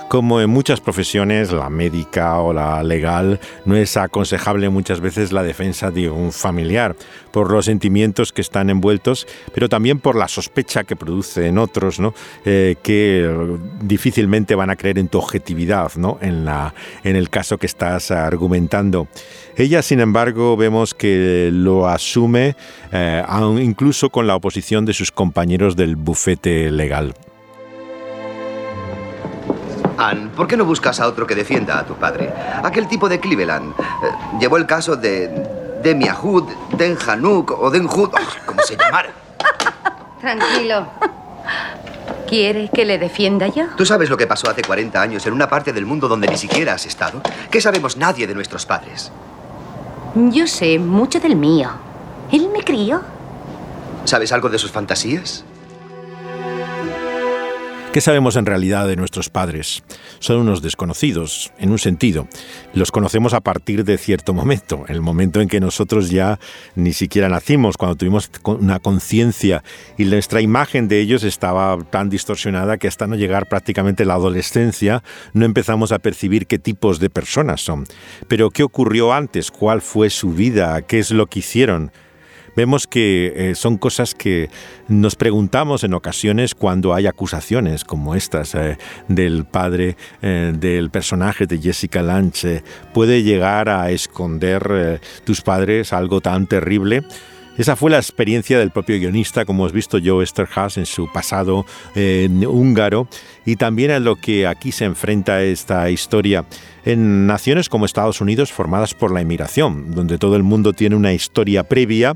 como 0.09 0.41
en 0.41 0.49
muchas 0.49 0.81
profesiones, 0.81 1.51
la 1.51 1.69
médica 1.69 2.39
o 2.39 2.51
la 2.51 2.81
legal, 2.83 3.39
no 3.63 3.75
es 3.75 3.95
aconsejable 3.95 4.67
muchas 4.69 5.01
veces 5.01 5.31
la 5.31 5.43
defensa 5.43 5.91
de 5.91 6.09
un 6.09 6.31
familiar, 6.31 6.95
por 7.31 7.51
los 7.51 7.65
sentimientos 7.65 8.33
que 8.33 8.41
están 8.41 8.71
envueltos, 8.71 9.27
pero 9.53 9.69
también 9.69 9.99
por 9.99 10.15
la 10.15 10.27
sospecha 10.27 10.83
que 10.83 10.95
produce 10.95 11.45
en 11.45 11.59
otros, 11.59 11.99
¿no? 11.99 12.15
Eh, 12.43 12.75
que 12.81 13.57
difícilmente 13.81 14.55
van 14.55 14.71
a 14.71 14.75
creer 14.75 14.97
en 14.97 15.07
tu 15.09 15.19
objetividad 15.19 15.91
en 16.19 17.15
el 17.15 17.29
caso 17.29 17.59
que 17.59 17.67
estás 17.67 18.09
argumentando. 18.09 19.07
Ella, 19.55 19.83
sin 19.83 19.99
embargo, 19.99 20.57
vemos 20.57 20.95
que 20.95 21.51
lo 21.53 21.87
asume 21.87 22.55
eh, 22.91 23.23
incluso 23.61 24.09
con 24.09 24.25
la 24.25 24.35
oposición 24.35 24.85
de 24.85 24.93
sus 24.93 25.11
compañeros 25.11 25.75
del 25.75 25.95
bufete 25.95 26.71
legal. 26.71 27.13
Ann, 29.99 30.29
¿por 30.29 30.47
qué 30.47 30.55
no 30.55 30.63
buscas 30.63 31.01
a 31.01 31.07
otro 31.07 31.27
que 31.27 31.35
defienda 31.35 31.77
a 31.77 31.85
tu 31.85 31.95
padre? 31.95 32.31
Aquel 32.63 32.87
tipo 32.87 33.09
de 33.09 33.19
Cleveland 33.19 33.73
eh, 33.77 34.11
llevó 34.39 34.55
el 34.55 34.65
caso 34.65 34.95
de 34.95 35.27
Demia 35.83 36.15
Hood, 36.15 36.45
Den 36.77 36.97
Hanuk 37.05 37.51
o 37.51 37.69
Den 37.69 37.85
Hood, 37.85 38.11
oh, 38.13 38.45
como 38.45 38.61
se 38.61 38.77
llamara. 38.77 39.09
Tranquilo. 40.21 40.87
¿Quiere 42.29 42.69
que 42.73 42.85
le 42.85 42.97
defienda 42.97 43.47
yo? 43.47 43.65
¿Tú 43.75 43.85
sabes 43.85 44.09
lo 44.09 44.15
que 44.15 44.25
pasó 44.25 44.49
hace 44.49 44.61
40 44.61 45.01
años 45.01 45.25
en 45.25 45.33
una 45.33 45.49
parte 45.49 45.73
del 45.73 45.85
mundo 45.85 46.07
donde 46.07 46.29
ni 46.29 46.37
siquiera 46.37 46.75
has 46.75 46.85
estado? 46.85 47.21
¿Qué 47.51 47.59
sabemos 47.59 47.97
nadie 47.97 48.25
de 48.25 48.33
nuestros 48.33 48.65
padres? 48.65 49.11
Yo 50.15 50.47
sé 50.47 50.79
mucho 50.79 51.19
del 51.19 51.35
mío. 51.35 51.71
Él 52.31 52.49
me 52.53 52.63
crió. 52.63 53.01
¿Sabes 54.05 54.31
algo 54.31 54.47
de 54.47 54.59
sus 54.59 54.71
fantasías? 54.71 55.43
¿Qué 57.91 58.01
sabemos 58.01 58.35
en 58.35 58.45
realidad 58.45 58.87
de 58.87 58.95
nuestros 58.95 59.29
padres? 59.29 59.83
Son 60.19 60.37
unos 60.37 60.61
desconocidos, 60.61 61.51
en 61.57 61.71
un 61.71 61.79
sentido. 61.79 62.27
Los 62.75 62.91
conocemos 62.91 63.33
a 63.33 63.41
partir 63.41 63.83
de 63.83 63.97
cierto 63.97 64.31
momento, 64.31 64.85
el 64.89 65.01
momento 65.01 65.41
en 65.41 65.47
que 65.47 65.59
nosotros 65.59 66.11
ya 66.11 66.39
ni 66.75 66.93
siquiera 66.93 67.29
nacimos, 67.29 67.77
cuando 67.77 67.95
tuvimos 67.95 68.29
una 68.43 68.77
conciencia 68.77 69.63
y 69.97 70.05
nuestra 70.05 70.39
imagen 70.39 70.87
de 70.87 70.99
ellos 70.99 71.23
estaba 71.23 71.83
tan 71.83 72.11
distorsionada 72.11 72.77
que 72.77 72.87
hasta 72.87 73.07
no 73.07 73.15
llegar 73.15 73.49
prácticamente 73.49 74.05
la 74.05 74.13
adolescencia 74.13 75.01
no 75.33 75.45
empezamos 75.45 75.91
a 75.91 75.97
percibir 75.97 76.45
qué 76.45 76.59
tipos 76.59 76.99
de 76.99 77.09
personas 77.09 77.61
son. 77.61 77.87
Pero 78.27 78.51
¿qué 78.51 78.61
ocurrió 78.61 79.13
antes? 79.13 79.49
¿Cuál 79.49 79.81
fue 79.81 80.11
su 80.11 80.33
vida? 80.33 80.79
¿Qué 80.83 80.99
es 80.99 81.09
lo 81.09 81.25
que 81.25 81.39
hicieron? 81.39 81.91
Vemos 82.59 82.87
que 82.87 83.31
eh, 83.37 83.55
son 83.55 83.77
cosas 83.77 84.13
que 84.13 84.49
nos 84.89 85.15
preguntamos 85.15 85.85
en 85.85 85.93
ocasiones 85.93 86.55
cuando 86.55 86.93
hay 86.93 87.07
acusaciones 87.07 87.85
como 87.85 88.15
estas 88.15 88.53
eh, 88.53 88.77
del 89.07 89.45
padre 89.45 89.95
eh, 90.21 90.51
del 90.53 90.89
personaje 90.89 91.45
de 91.45 91.57
Jessica 91.59 92.01
Lange. 92.01 92.61
¿Puede 92.93 93.23
llegar 93.23 93.69
a 93.69 93.91
esconder 93.91 94.99
tus 95.23 95.39
padres 95.39 95.93
algo 95.93 96.19
tan 96.19 96.47
terrible? 96.47 97.03
Esa 97.57 97.77
fue 97.77 97.91
la 97.91 97.97
experiencia 97.97 98.59
del 98.59 98.71
propio 98.71 98.97
guionista, 98.97 99.45
como 99.45 99.63
hemos 99.63 99.73
visto 99.73 99.97
Joe 100.03 100.23
Esterhaas 100.23 100.77
en 100.77 100.85
su 100.85 101.11
pasado 101.11 101.65
húngaro, 101.95 103.07
y 103.45 103.57
también 103.57 103.91
a 103.91 103.99
lo 103.99 104.15
que 104.15 104.47
aquí 104.47 104.71
se 104.71 104.85
enfrenta 104.85 105.43
esta 105.43 105.89
historia 105.89 106.45
en 106.85 107.27
naciones 107.27 107.67
como 107.67 107.85
Estados 107.85 108.21
Unidos 108.21 108.51
formadas 108.53 108.93
por 108.93 109.11
la 109.13 109.21
inmigración, 109.21 109.93
donde 109.93 110.17
todo 110.17 110.35
el 110.35 110.43
mundo 110.43 110.71
tiene 110.73 110.95
una 110.95 111.13
historia 111.13 111.63
previa 111.63 112.15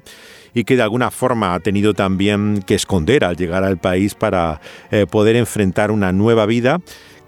y 0.53 0.63
que 0.63 0.75
de 0.75 0.83
alguna 0.83 1.11
forma 1.11 1.53
ha 1.53 1.59
tenido 1.59 1.93
también 1.93 2.63
que 2.65 2.75
esconder 2.75 3.23
al 3.23 3.35
llegar 3.35 3.63
al 3.63 3.77
país 3.77 4.15
para 4.15 4.61
eh, 4.91 5.05
poder 5.09 5.35
enfrentar 5.35 5.91
una 5.91 6.11
nueva 6.11 6.45
vida 6.45 6.79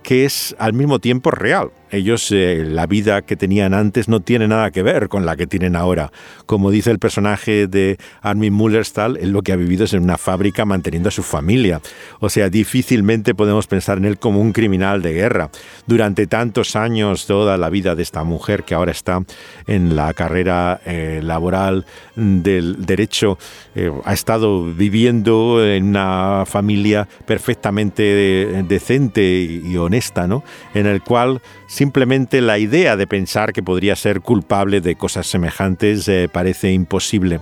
que 0.04 0.26
es 0.26 0.56
al 0.60 0.74
mismo 0.74 1.00
tiempo 1.00 1.32
real. 1.32 1.72
Ellos, 1.96 2.32
eh, 2.32 2.64
la 2.68 2.88
vida 2.88 3.22
que 3.22 3.36
tenían 3.36 3.74
antes 3.74 4.08
no 4.08 4.20
tiene 4.20 4.48
nada 4.48 4.72
que 4.72 4.84
ver 4.84 5.10
con 5.10 5.26
la 5.26 5.36
que 5.36 5.48
tienen 5.48 5.76
ahora. 5.76 6.12
Como 6.46 6.72
dice 6.72 6.92
el 6.92 7.00
personaje 7.00 7.68
de 7.68 7.98
Armin 8.22 8.54
Mullerstahl, 8.54 9.18
él 9.18 9.32
lo 9.32 9.42
que 9.42 9.54
ha 9.54 9.56
vivido 9.56 9.86
es 9.86 9.94
en 9.94 10.04
una 10.04 10.18
fábrica 10.18 10.66
manteniendo 10.66 11.10
a 11.10 11.12
su 11.12 11.24
familia. 11.24 11.82
O 12.20 12.30
sea, 12.30 12.50
difícilmente 12.50 13.36
podemos 13.36 13.68
pensar 13.68 13.98
en 13.98 14.06
él 14.06 14.18
como 14.18 14.42
un 14.42 14.52
criminal 14.52 15.02
de 15.02 15.14
guerra. 15.14 15.50
Durante 15.88 16.28
tantos 16.28 16.76
años, 16.76 17.26
toda 17.26 17.58
la 17.58 17.70
vida 17.70 17.96
de 17.96 18.04
esta 18.04 18.24
mujer 18.24 18.64
que 18.64 18.76
ahora 18.76 18.92
está 18.92 19.24
en 19.68 19.96
la 19.96 20.14
carrera 20.14 20.82
eh, 20.86 21.22
laboral 21.24 21.86
del 22.16 22.86
derecho, 22.86 23.38
eh, 23.76 23.92
ha 24.04 24.14
estado 24.14 24.66
viviendo 24.66 25.66
en 25.66 25.86
una 25.86 26.44
familia 26.46 27.08
perfectamente 27.26 28.64
decente 28.68 29.24
y 29.24 29.76
honesta 29.78 30.26
¿no? 30.28 30.44
En 30.74 30.88
el 30.88 31.02
cual 31.02 31.42
simplemente 31.68 32.42
la 32.42 32.58
idea 32.58 32.96
de 32.96 33.08
pensar 33.08 33.54
que 33.54 33.64
podría 33.64 33.96
ser 33.96 34.22
culpable 34.22 34.82
de 34.82 34.96
cosas 34.96 35.28
semejantes 35.28 36.08
eh, 36.08 36.30
parece 36.32 36.72
imposible. 36.72 37.40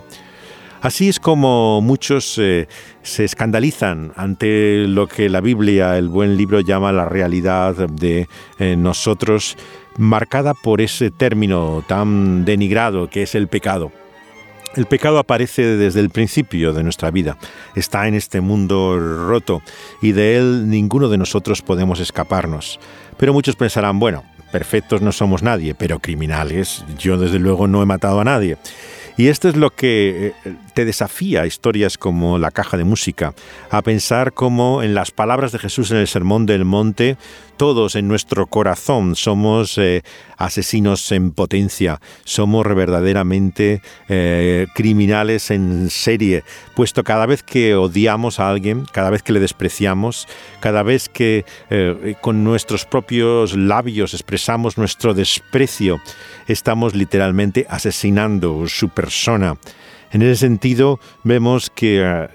Así 0.83 1.07
es 1.07 1.17
como 1.17 1.79
muchos 1.79 2.37
eh, 2.37 2.67
se 3.03 3.23
escandalizan 3.23 4.11
ante 4.17 4.85
lo 4.85 5.07
que 5.07 5.29
la 5.29 5.39
Biblia, 5.39 5.97
el 5.97 6.09
buen 6.09 6.35
libro, 6.35 6.59
llama 6.59 6.91
la 6.91 7.05
realidad 7.05 7.87
de 7.87 8.27
eh, 8.59 8.75
nosotros, 8.75 9.55
marcada 9.97 10.53
por 10.53 10.81
ese 10.81 11.09
término 11.09 11.85
tan 11.87 12.43
denigrado 12.43 13.09
que 13.09 13.23
es 13.23 13.33
el 13.33 13.47
pecado. 13.47 13.93
El 14.75 14.87
pecado 14.87 15.19
aparece 15.19 15.77
desde 15.77 15.99
el 15.99 16.09
principio 16.09 16.73
de 16.73 16.83
nuestra 16.83 17.11
vida, 17.11 17.37
está 17.75 18.07
en 18.07 18.15
este 18.15 18.41
mundo 18.41 18.97
roto 19.27 19.61
y 20.01 20.13
de 20.13 20.37
él 20.37 20.69
ninguno 20.69 21.09
de 21.09 21.17
nosotros 21.19 21.61
podemos 21.61 21.99
escaparnos. 21.99 22.79
Pero 23.17 23.33
muchos 23.33 23.55
pensarán, 23.55 23.99
bueno, 23.99 24.23
perfectos 24.51 25.01
no 25.01 25.11
somos 25.11 25.43
nadie, 25.43 25.75
pero 25.75 25.99
criminales, 25.99 26.83
yo 26.97 27.17
desde 27.17 27.37
luego 27.37 27.67
no 27.67 27.83
he 27.83 27.85
matado 27.85 28.19
a 28.19 28.23
nadie. 28.23 28.57
Y 29.15 29.27
esto 29.27 29.47
es 29.47 29.55
lo 29.55 29.69
que 29.69 30.33
eh, 30.43 30.55
te 30.73 30.85
desafía 30.85 31.45
historias 31.45 31.97
como 31.97 32.37
La 32.37 32.51
caja 32.51 32.77
de 32.77 32.83
música, 32.83 33.33
a 33.69 33.81
pensar 33.81 34.33
cómo 34.33 34.83
en 34.83 34.93
las 34.93 35.11
palabras 35.11 35.51
de 35.51 35.59
Jesús 35.59 35.91
en 35.91 35.97
el 35.97 36.07
Sermón 36.07 36.45
del 36.45 36.65
Monte, 36.65 37.17
todos 37.57 37.95
en 37.95 38.07
nuestro 38.07 38.47
corazón 38.47 39.15
somos 39.15 39.77
eh, 39.77 40.01
asesinos 40.37 41.11
en 41.11 41.31
potencia, 41.31 42.01
somos 42.23 42.67
verdaderamente 42.75 43.81
eh, 44.09 44.67
criminales 44.73 45.51
en 45.51 45.89
serie, 45.89 46.43
puesto 46.75 47.03
cada 47.03 47.25
vez 47.25 47.43
que 47.43 47.75
odiamos 47.75 48.39
a 48.39 48.49
alguien, 48.49 48.85
cada 48.91 49.11
vez 49.11 49.21
que 49.21 49.33
le 49.33 49.39
despreciamos, 49.39 50.27
cada 50.59 50.83
vez 50.83 51.09
que 51.09 51.45
con 52.21 52.43
nuestros 52.43 52.85
propios 52.85 53.55
labios 53.55 54.13
expresamos 54.13 54.77
nuestro 54.77 55.13
desprecio, 55.13 56.01
estamos 56.47 56.95
literalmente 56.95 57.65
asesinando 57.69 58.67
su 58.67 58.89
persona. 58.89 59.57
En 60.13 60.21
ese 60.21 60.35
sentido, 60.35 60.99
vemos 61.23 61.71
que 61.71 62.01
eh, 62.03 62.27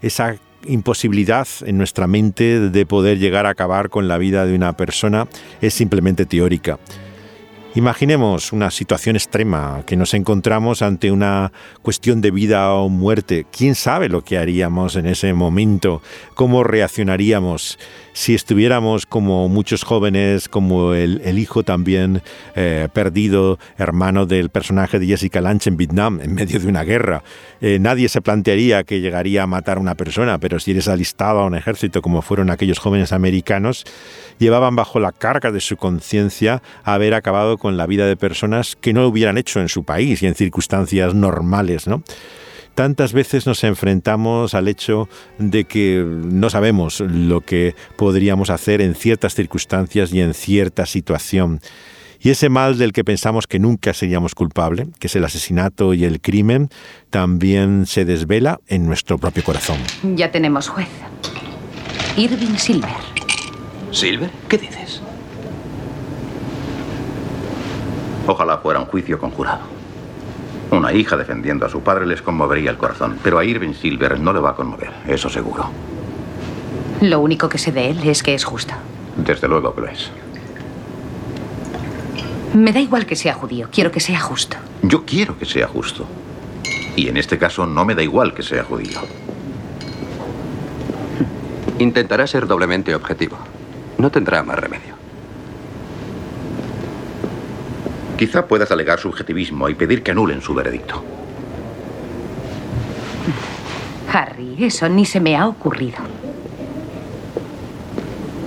esa 0.00 0.36
imposibilidad 0.64 1.46
en 1.64 1.76
nuestra 1.76 2.06
mente 2.06 2.70
de 2.70 2.86
poder 2.86 3.18
llegar 3.18 3.46
a 3.46 3.50
acabar 3.50 3.90
con 3.90 4.06
la 4.06 4.16
vida 4.16 4.46
de 4.46 4.54
una 4.54 4.76
persona 4.76 5.26
es 5.60 5.74
simplemente 5.74 6.24
teórica. 6.24 6.78
Imaginemos 7.76 8.54
una 8.54 8.70
situación 8.70 9.16
extrema, 9.16 9.82
que 9.84 9.98
nos 9.98 10.14
encontramos 10.14 10.80
ante 10.80 11.12
una 11.12 11.52
cuestión 11.82 12.22
de 12.22 12.30
vida 12.30 12.72
o 12.72 12.88
muerte. 12.88 13.44
¿Quién 13.52 13.74
sabe 13.74 14.08
lo 14.08 14.24
que 14.24 14.38
haríamos 14.38 14.96
en 14.96 15.04
ese 15.04 15.34
momento? 15.34 16.00
¿Cómo 16.34 16.64
reaccionaríamos? 16.64 17.78
si 18.16 18.34
estuviéramos 18.34 19.04
como 19.04 19.46
muchos 19.50 19.84
jóvenes, 19.84 20.48
como 20.48 20.94
el, 20.94 21.38
hijo 21.38 21.64
también 21.64 22.22
eh, 22.54 22.88
perdido, 22.90 23.58
hermano 23.76 24.24
del 24.24 24.48
personaje 24.48 24.98
de 24.98 25.06
Jessica 25.06 25.42
Lange 25.42 25.68
en 25.68 25.76
Vietnam, 25.76 26.20
en 26.22 26.34
medio 26.34 26.58
de 26.58 26.66
una 26.66 26.82
guerra. 26.82 27.22
Eh, 27.60 27.76
nadie 27.78 28.08
se 28.08 28.22
plantearía 28.22 28.84
que 28.84 29.02
llegaría 29.02 29.42
a 29.42 29.46
matar 29.46 29.76
a 29.76 29.80
una 29.80 29.96
persona, 29.96 30.38
pero 30.38 30.58
si 30.58 30.70
eres 30.70 30.88
alistado 30.88 31.40
a 31.40 31.44
un 31.44 31.56
ejército, 31.56 32.00
como 32.00 32.22
fueron 32.22 32.48
aquellos 32.48 32.78
jóvenes 32.78 33.12
americanos, 33.12 33.84
llevaban 34.38 34.76
bajo 34.76 34.98
la 34.98 35.12
carga 35.12 35.52
de 35.52 35.60
su 35.60 35.76
conciencia 35.76 36.62
haber 36.84 37.12
acabado 37.12 37.58
con 37.58 37.65
la 37.74 37.86
vida 37.86 38.06
de 38.06 38.16
personas 38.16 38.76
que 38.80 38.92
no 38.92 39.02
lo 39.02 39.08
hubieran 39.08 39.38
hecho 39.38 39.60
en 39.60 39.68
su 39.68 39.84
país 39.84 40.22
y 40.22 40.26
en 40.26 40.34
circunstancias 40.34 41.14
normales, 41.14 41.86
¿no? 41.86 42.02
tantas 42.76 43.12
veces 43.12 43.46
nos 43.46 43.64
enfrentamos 43.64 44.54
al 44.54 44.68
hecho 44.68 45.08
de 45.38 45.64
que 45.64 46.04
no 46.06 46.50
sabemos 46.50 47.00
lo 47.00 47.40
que 47.40 47.74
podríamos 47.96 48.50
hacer 48.50 48.80
en 48.82 48.94
ciertas 48.94 49.34
circunstancias 49.34 50.12
y 50.12 50.20
en 50.20 50.34
cierta 50.34 50.86
situación. 50.86 51.60
Y 52.20 52.30
ese 52.30 52.48
mal 52.48 52.78
del 52.78 52.92
que 52.92 53.02
pensamos 53.02 53.46
que 53.46 53.58
nunca 53.58 53.92
seríamos 53.94 54.34
culpables, 54.34 54.88
que 54.98 55.06
es 55.06 55.16
el 55.16 55.24
asesinato 55.24 55.94
y 55.94 56.04
el 56.04 56.20
crimen, 56.20 56.68
también 57.10 57.86
se 57.86 58.04
desvela 58.04 58.60
en 58.68 58.86
nuestro 58.86 59.18
propio 59.18 59.42
corazón. 59.42 59.78
Ya 60.14 60.30
tenemos 60.30 60.68
juez. 60.68 60.88
Irving 62.16 62.56
Silver. 62.56 62.90
¿Silver? 63.90 64.30
¿Qué 64.48 64.58
dices? 64.58 65.00
Ojalá 68.26 68.58
fuera 68.58 68.80
un 68.80 68.86
juicio 68.86 69.18
conjurado. 69.18 69.60
Una 70.70 70.92
hija 70.92 71.16
defendiendo 71.16 71.64
a 71.64 71.68
su 71.68 71.80
padre 71.80 72.06
les 72.06 72.22
conmovería 72.22 72.70
el 72.70 72.76
corazón, 72.76 73.18
pero 73.22 73.38
a 73.38 73.44
Irving 73.44 73.72
Silver 73.72 74.18
no 74.18 74.32
le 74.32 74.40
va 74.40 74.50
a 74.50 74.54
conmover, 74.54 74.90
eso 75.06 75.30
seguro. 75.30 75.66
Lo 77.00 77.20
único 77.20 77.48
que 77.48 77.58
sé 77.58 77.70
de 77.72 77.90
él 77.90 78.00
es 78.04 78.22
que 78.22 78.34
es 78.34 78.44
justo. 78.44 78.74
Desde 79.16 79.46
luego 79.46 79.74
que 79.74 79.80
lo 79.80 79.86
es. 79.86 80.10
Me 82.54 82.72
da 82.72 82.80
igual 82.80 83.06
que 83.06 83.14
sea 83.14 83.34
judío, 83.34 83.68
quiero 83.70 83.92
que 83.92 84.00
sea 84.00 84.18
justo. 84.18 84.56
Yo 84.82 85.04
quiero 85.04 85.38
que 85.38 85.44
sea 85.44 85.68
justo. 85.68 86.06
Y 86.96 87.08
en 87.08 87.18
este 87.18 87.38
caso 87.38 87.66
no 87.66 87.84
me 87.84 87.94
da 87.94 88.02
igual 88.02 88.34
que 88.34 88.42
sea 88.42 88.64
judío. 88.64 88.98
Intentará 91.78 92.26
ser 92.26 92.46
doblemente 92.46 92.94
objetivo. 92.94 93.36
No 93.98 94.10
tendrá 94.10 94.42
más 94.42 94.58
remedio. 94.58 94.95
Quizá 98.16 98.46
puedas 98.46 98.70
alegar 98.70 98.98
subjetivismo 98.98 99.68
y 99.68 99.74
pedir 99.74 100.02
que 100.02 100.12
anulen 100.12 100.40
su 100.40 100.54
veredicto. 100.54 101.02
Harry, 104.12 104.64
eso 104.64 104.88
ni 104.88 105.04
se 105.04 105.20
me 105.20 105.36
ha 105.36 105.46
ocurrido. 105.46 105.98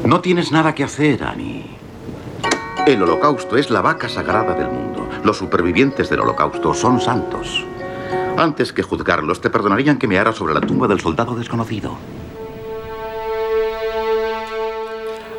No 0.05 0.22
tienes 0.22 0.51
nada 0.51 0.74
que 0.74 0.84
hacer, 0.84 1.24
Annie. 1.24 1.65
El 2.88 3.03
holocausto 3.03 3.57
es 3.57 3.70
la 3.70 3.82
vaca 3.82 4.09
sagrada 4.09 4.55
del 4.55 4.70
mundo. 4.70 5.07
Los 5.24 5.38
supervivientes 5.38 6.09
del 6.09 6.22
holocausto 6.22 6.74
son 6.74 6.99
santos. 6.99 7.63
Antes 8.36 8.74
que 8.74 8.82
juzgarlos, 8.82 9.41
te 9.41 9.51
perdonarían 9.51 9.99
que 9.99 10.07
me 10.07 10.17
haras 10.17 10.38
sobre 10.38 10.55
la 10.55 10.61
tumba 10.61 10.88
del 10.88 10.99
soldado 10.99 11.36
desconocido. 11.36 11.97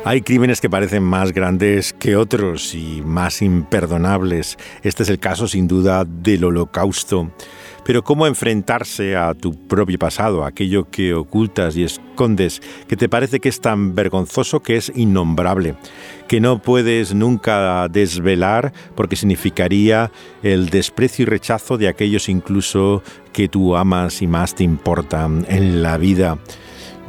Hay 0.03 0.21
crímenes 0.21 0.59
que 0.59 0.69
parecen 0.69 1.03
más 1.03 1.31
grandes 1.31 1.93
que 1.93 2.15
otros 2.15 2.73
y 2.73 3.03
más 3.05 3.43
imperdonables. 3.43 4.57
Este 4.81 5.03
es 5.03 5.09
el 5.09 5.19
caso 5.19 5.47
sin 5.47 5.67
duda 5.67 6.05
del 6.05 6.43
holocausto. 6.43 7.31
Pero 7.85 8.03
¿cómo 8.03 8.25
enfrentarse 8.25 9.15
a 9.15 9.35
tu 9.35 9.67
propio 9.67 9.99
pasado, 9.99 10.43
aquello 10.43 10.89
que 10.89 11.13
ocultas 11.13 11.77
y 11.77 11.83
escondes, 11.83 12.63
que 12.87 12.97
te 12.97 13.09
parece 13.09 13.39
que 13.39 13.49
es 13.49 13.61
tan 13.61 13.93
vergonzoso 13.93 14.61
que 14.61 14.77
es 14.77 14.91
innombrable, 14.95 15.75
que 16.27 16.41
no 16.41 16.59
puedes 16.63 17.13
nunca 17.13 17.87
desvelar 17.87 18.73
porque 18.95 19.15
significaría 19.15 20.11
el 20.41 20.69
desprecio 20.69 21.23
y 21.23 21.25
rechazo 21.27 21.77
de 21.77 21.87
aquellos 21.87 22.27
incluso 22.27 23.03
que 23.33 23.47
tú 23.47 23.75
amas 23.75 24.23
y 24.23 24.27
más 24.27 24.55
te 24.55 24.63
importan 24.63 25.45
en 25.47 25.83
la 25.83 25.97
vida? 25.97 26.39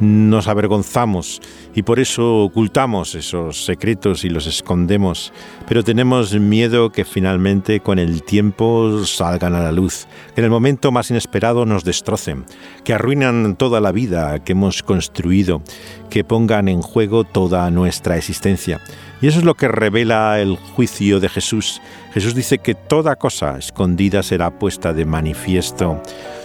Nos 0.03 0.49
avergonzamos 0.49 1.39
y 1.73 1.83
por 1.83 2.01
eso 2.01 2.39
ocultamos 2.39 3.15
esos 3.15 3.63
secretos 3.63 4.25
y 4.25 4.29
los 4.29 4.47
escondemos, 4.47 5.31
pero 5.65 5.81
tenemos 5.81 6.37
miedo 6.37 6.89
que 6.89 7.05
finalmente 7.05 7.79
con 7.79 7.99
el 7.99 8.21
tiempo 8.21 9.05
salgan 9.05 9.55
a 9.55 9.63
la 9.63 9.71
luz, 9.71 10.05
que 10.35 10.41
en 10.41 10.45
el 10.45 10.51
momento 10.51 10.91
más 10.91 11.09
inesperado 11.09 11.65
nos 11.65 11.85
destrocen, 11.85 12.43
que 12.83 12.93
arruinan 12.93 13.55
toda 13.55 13.79
la 13.79 13.93
vida 13.93 14.43
que 14.43 14.51
hemos 14.51 14.83
construido, 14.83 15.61
que 16.09 16.25
pongan 16.25 16.67
en 16.67 16.81
juego 16.81 17.23
toda 17.23 17.71
nuestra 17.71 18.17
existencia. 18.17 18.81
Y 19.21 19.27
eso 19.27 19.39
es 19.39 19.45
lo 19.45 19.55
que 19.55 19.69
revela 19.69 20.41
el 20.41 20.57
juicio 20.57 21.21
de 21.21 21.29
Jesús. 21.29 21.81
Jesús 22.13 22.35
dice 22.35 22.57
que 22.57 22.75
toda 22.75 23.15
cosa 23.15 23.57
escondida 23.57 24.21
será 24.21 24.59
puesta 24.59 24.91
de 24.91 25.05
manifiesto, 25.05 26.01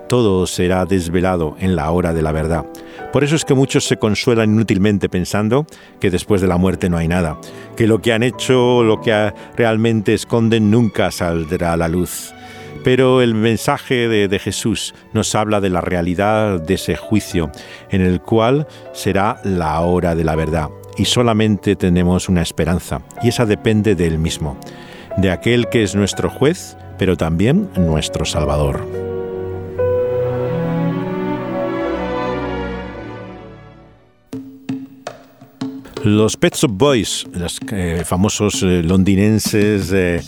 todo 0.08 0.46
será 0.46 0.86
desvelado 0.86 1.54
en 1.60 1.76
la 1.76 1.90
hora 1.90 2.12
de 2.12 2.22
la 2.22 2.32
verdad. 2.32 2.64
Por 3.12 3.24
eso 3.24 3.36
es 3.36 3.44
que 3.44 3.54
muchos 3.54 3.84
se 3.84 3.98
consuelan 3.98 4.52
inútilmente 4.52 5.08
pensando 5.08 5.66
que 6.00 6.10
después 6.10 6.40
de 6.40 6.48
la 6.48 6.56
muerte 6.56 6.88
no 6.88 6.96
hay 6.96 7.08
nada, 7.08 7.38
que 7.76 7.86
lo 7.86 8.00
que 8.00 8.12
han 8.12 8.22
hecho, 8.22 8.82
lo 8.82 9.00
que 9.00 9.32
realmente 9.56 10.14
esconden 10.14 10.70
nunca 10.70 11.10
saldrá 11.10 11.74
a 11.74 11.76
la 11.76 11.88
luz. 11.88 12.32
Pero 12.84 13.22
el 13.22 13.34
mensaje 13.34 14.08
de, 14.08 14.28
de, 14.28 14.38
Jesús 14.38 14.94
nos 15.12 15.34
habla 15.34 15.60
de 15.60 15.68
la 15.68 15.80
realidad 15.80 16.60
de 16.60 16.74
ese 16.74 16.96
juicio, 16.96 17.50
en 17.90 18.00
el 18.02 18.20
cual 18.20 18.66
será 18.92 19.40
la 19.44 19.80
hora 19.80 20.14
de 20.14 20.24
la 20.24 20.36
verdad. 20.36 20.68
Y 20.96 21.04
solamente 21.04 21.76
tenemos 21.76 22.28
una 22.28 22.42
esperanza, 22.42 23.02
y 23.22 23.28
esa 23.28 23.46
depende 23.46 23.94
de 23.94 24.06
Él 24.06 24.18
mismo, 24.18 24.58
de 25.16 25.30
aquel 25.30 25.68
que 25.68 25.82
es 25.82 25.94
nuestro 25.94 26.30
juez, 26.30 26.76
pero 26.98 27.16
también 27.16 27.68
nuestro 27.76 28.24
Salvador. 28.24 29.07
Los 36.04 36.36
Pet 36.36 36.54
Shop 36.54 36.70
Boys, 36.70 37.26
los 37.32 37.58
eh, 37.72 38.02
famosos 38.04 38.62
eh, 38.62 38.82
londinenses, 38.84 39.90
eh, 39.92 40.22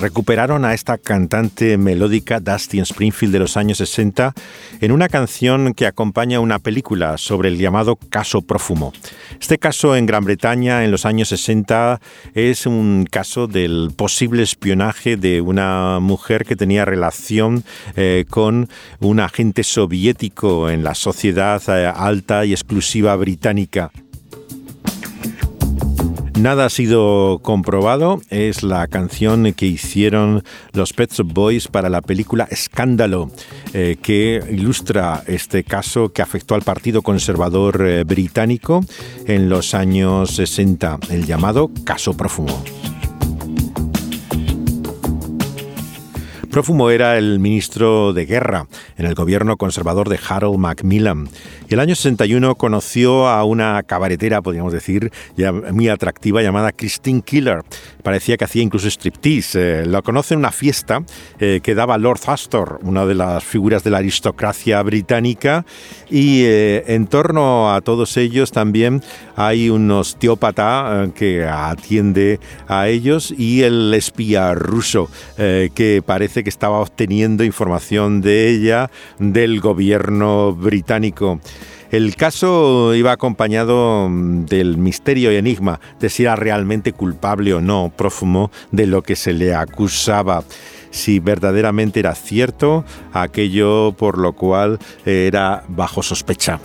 recuperaron 0.00 0.64
a 0.64 0.72
esta 0.72 0.96
cantante 0.96 1.76
melódica 1.76 2.40
Dusty 2.40 2.80
Springfield 2.80 3.34
de 3.34 3.38
los 3.38 3.58
años 3.58 3.78
60 3.78 4.32
en 4.80 4.92
una 4.92 5.10
canción 5.10 5.74
que 5.74 5.86
acompaña 5.86 6.40
una 6.40 6.58
película 6.58 7.18
sobre 7.18 7.50
el 7.50 7.58
llamado 7.58 7.96
caso 7.96 8.40
Prófumo. 8.40 8.94
Este 9.38 9.58
caso 9.58 9.94
en 9.94 10.06
Gran 10.06 10.24
Bretaña 10.24 10.84
en 10.84 10.90
los 10.90 11.04
años 11.04 11.28
60 11.28 12.00
es 12.34 12.64
un 12.64 13.06
caso 13.10 13.46
del 13.46 13.92
posible 13.94 14.42
espionaje 14.42 15.18
de 15.18 15.42
una 15.42 16.00
mujer 16.00 16.46
que 16.46 16.56
tenía 16.56 16.84
relación 16.84 17.64
con 18.30 18.68
un 19.00 19.20
agente 19.20 19.64
soviético 19.64 20.70
en 20.70 20.82
la 20.82 20.94
sociedad 20.94 21.62
alta 21.94 22.44
y 22.44 22.52
exclusiva 22.52 23.14
británica. 23.16 23.90
Nada 26.38 26.66
ha 26.66 26.70
sido 26.70 27.38
comprobado, 27.42 28.20
es 28.28 28.64
la 28.64 28.88
canción 28.88 29.52
que 29.52 29.66
hicieron 29.66 30.42
los 30.72 30.92
Pet 30.92 31.12
Shop 31.12 31.32
Boys 31.32 31.68
para 31.68 31.88
la 31.88 32.02
película 32.02 32.48
Escándalo, 32.50 33.30
eh, 33.72 33.96
que 34.02 34.42
ilustra 34.50 35.22
este 35.28 35.62
caso 35.62 36.12
que 36.12 36.22
afectó 36.22 36.56
al 36.56 36.62
Partido 36.62 37.02
Conservador 37.02 37.86
eh, 37.86 38.04
británico 38.04 38.84
en 39.26 39.48
los 39.48 39.74
años 39.74 40.32
60, 40.32 40.98
el 41.10 41.24
llamado 41.24 41.70
Caso 41.84 42.16
Profumo. 42.16 42.62
Prófumo 46.54 46.88
era 46.90 47.18
el 47.18 47.40
ministro 47.40 48.12
de 48.12 48.26
guerra 48.26 48.68
en 48.96 49.06
el 49.06 49.16
gobierno 49.16 49.56
conservador 49.56 50.08
de 50.08 50.20
Harold 50.24 50.56
Macmillan. 50.56 51.28
Y 51.68 51.74
el 51.74 51.80
año 51.80 51.96
61 51.96 52.54
conoció 52.54 53.26
a 53.26 53.42
una 53.42 53.82
cabaretera, 53.82 54.40
podríamos 54.40 54.72
decir, 54.72 55.10
ya 55.36 55.50
muy 55.50 55.88
atractiva 55.88 56.42
llamada 56.42 56.70
Christine 56.70 57.22
Killer. 57.22 57.62
Parecía 58.04 58.36
que 58.36 58.44
hacía 58.44 58.62
incluso 58.62 58.86
striptease. 58.86 59.80
Eh, 59.80 59.86
lo 59.86 60.00
conoce 60.04 60.34
en 60.34 60.38
una 60.38 60.52
fiesta 60.52 61.02
eh, 61.40 61.58
que 61.60 61.74
daba 61.74 61.98
Lord 61.98 62.20
Astor, 62.26 62.78
una 62.84 63.04
de 63.04 63.16
las 63.16 63.42
figuras 63.42 63.82
de 63.82 63.90
la 63.90 63.98
aristocracia 63.98 64.80
británica. 64.82 65.66
Y 66.08 66.44
eh, 66.44 66.84
en 66.86 67.08
torno 67.08 67.74
a 67.74 67.80
todos 67.80 68.16
ellos 68.16 68.52
también 68.52 69.02
hay 69.34 69.70
un 69.70 69.90
osteópata 69.90 71.08
que 71.16 71.44
atiende 71.44 72.38
a 72.68 72.86
ellos 72.86 73.34
y 73.36 73.62
el 73.62 73.92
espía 73.92 74.54
ruso 74.54 75.08
que 75.36 76.02
parece 76.06 76.43
que 76.44 76.50
estaba 76.50 76.78
obteniendo 76.78 77.42
información 77.42 78.20
de 78.20 78.48
ella 78.48 78.90
del 79.18 79.60
gobierno 79.60 80.54
británico. 80.54 81.40
El 81.90 82.16
caso 82.16 82.94
iba 82.94 83.12
acompañado 83.12 84.08
del 84.10 84.78
misterio 84.78 85.32
y 85.32 85.36
enigma 85.36 85.80
de 86.00 86.10
si 86.10 86.24
era 86.24 86.36
realmente 86.36 86.92
culpable 86.92 87.54
o 87.54 87.60
no 87.60 87.92
prófumo 87.96 88.50
de 88.72 88.86
lo 88.86 89.02
que 89.02 89.16
se 89.16 89.32
le 89.32 89.54
acusaba 89.54 90.44
si 90.90 91.18
verdaderamente 91.18 92.00
era 92.00 92.14
cierto 92.14 92.84
aquello 93.12 93.94
por 93.96 94.18
lo 94.18 94.32
cual 94.32 94.78
era 95.04 95.64
bajo 95.68 96.02
sospecha. 96.02 96.60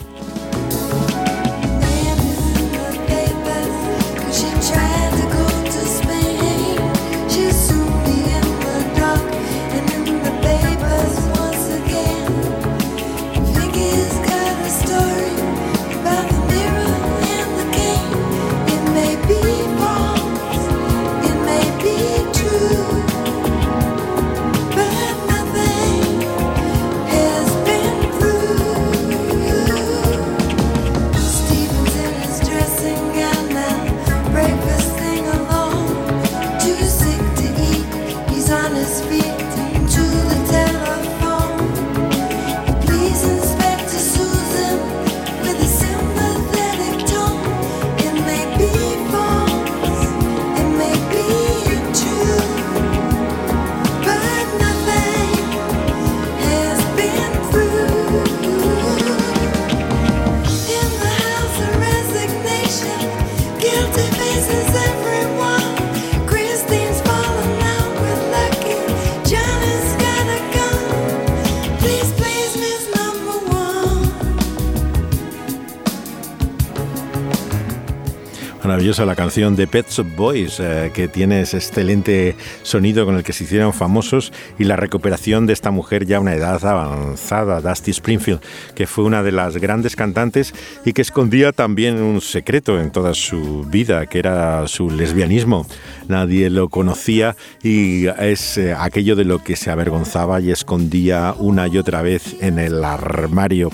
Maravillosa 78.90 79.06
la 79.06 79.16
canción 79.16 79.56
de 79.56 79.68
Pet 79.68 79.88
Shop 79.88 80.08
Boys, 80.16 80.60
eh, 80.60 80.90
que 80.92 81.08
tiene 81.08 81.42
ese 81.42 81.58
excelente 81.58 82.36
sonido 82.64 83.06
con 83.06 83.18
el 83.18 83.24
que 83.24 83.34
se 83.34 83.44
hicieron 83.44 83.72
famosos 83.72 84.34
y 84.58 84.64
la 84.64 84.78
recuperación 84.78 85.46
de 85.46 85.54
esta 85.54 85.70
mujer 85.70 86.08
ya 86.08 86.18
a 86.18 86.22
una 86.22 86.34
edad 86.34 86.66
avanzada, 86.66 87.62
Dusty 87.62 87.92
Springfield, 87.92 88.40
que 88.74 88.88
fue 88.88 89.04
una 89.04 89.22
de 89.22 89.32
las 89.32 89.58
grandes 89.58 89.96
cantantes 89.96 90.56
y 90.86 90.94
que 90.94 91.04
escondía 91.04 91.52
también 91.52 92.02
un 92.02 92.20
secreto 92.20 92.80
en 92.80 92.90
toda 92.90 93.14
su 93.14 93.64
vida, 93.70 94.08
que 94.08 94.18
era 94.18 94.68
su 94.68 94.90
lesbianismo. 94.90 95.68
Nadie 96.08 96.50
lo 96.50 96.70
conocía 96.70 97.36
y 97.62 98.08
es 98.08 98.58
eh, 98.58 98.74
aquello 98.76 99.16
de 99.16 99.26
lo 99.26 99.44
que 99.44 99.56
se 99.56 99.70
avergonzaba 99.70 100.42
y 100.42 100.50
escondía 100.50 101.36
una 101.38 101.68
y 101.68 101.78
otra 101.78 102.02
vez 102.02 102.38
en 102.42 102.58
el 102.58 102.84
armario. 102.84 103.70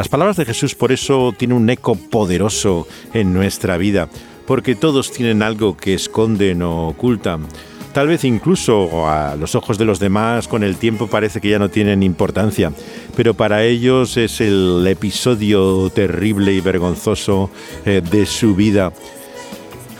Las 0.00 0.08
palabras 0.08 0.38
de 0.38 0.46
Jesús 0.46 0.74
por 0.74 0.92
eso 0.92 1.34
tienen 1.36 1.58
un 1.58 1.68
eco 1.68 1.94
poderoso 1.94 2.88
en 3.12 3.34
nuestra 3.34 3.76
vida, 3.76 4.08
porque 4.46 4.74
todos 4.74 5.12
tienen 5.12 5.42
algo 5.42 5.76
que 5.76 5.92
esconden 5.92 6.62
o 6.62 6.88
ocultan. 6.88 7.46
Tal 7.92 8.08
vez 8.08 8.24
incluso 8.24 9.06
a 9.06 9.36
los 9.36 9.54
ojos 9.54 9.76
de 9.76 9.84
los 9.84 9.98
demás 9.98 10.48
con 10.48 10.62
el 10.62 10.78
tiempo 10.78 11.06
parece 11.06 11.42
que 11.42 11.50
ya 11.50 11.58
no 11.58 11.68
tienen 11.68 12.02
importancia, 12.02 12.72
pero 13.14 13.34
para 13.34 13.62
ellos 13.62 14.16
es 14.16 14.40
el 14.40 14.86
episodio 14.86 15.90
terrible 15.90 16.54
y 16.54 16.62
vergonzoso 16.62 17.50
eh, 17.84 18.00
de 18.00 18.24
su 18.24 18.54
vida. 18.54 18.94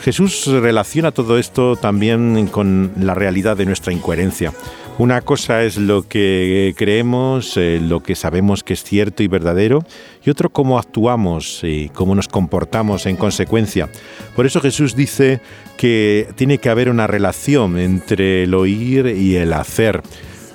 Jesús 0.03 0.46
relaciona 0.46 1.12
todo 1.12 1.36
esto 1.36 1.76
también 1.76 2.46
con 2.46 2.92
la 2.96 3.12
realidad 3.12 3.55
de 3.55 3.66
nuestra 3.66 3.92
incoherencia. 3.92 4.55
Una 5.01 5.22
cosa 5.22 5.62
es 5.62 5.78
lo 5.78 6.07
que 6.07 6.74
creemos, 6.76 7.57
eh, 7.57 7.80
lo 7.82 8.03
que 8.03 8.14
sabemos 8.14 8.62
que 8.62 8.74
es 8.74 8.84
cierto 8.84 9.22
y 9.22 9.28
verdadero, 9.28 9.82
y 10.22 10.28
otro 10.28 10.51
cómo 10.51 10.78
actuamos 10.78 11.61
y 11.62 11.88
cómo 11.88 12.14
nos 12.14 12.28
comportamos 12.28 13.07
en 13.07 13.16
consecuencia. 13.16 13.88
Por 14.36 14.44
eso 14.44 14.61
Jesús 14.61 14.94
dice 14.94 15.40
que 15.78 16.28
tiene 16.34 16.59
que 16.59 16.68
haber 16.68 16.90
una 16.90 17.07
relación 17.07 17.78
entre 17.78 18.42
el 18.42 18.53
oír 18.53 19.07
y 19.07 19.36
el 19.36 19.55
hacer. 19.55 20.03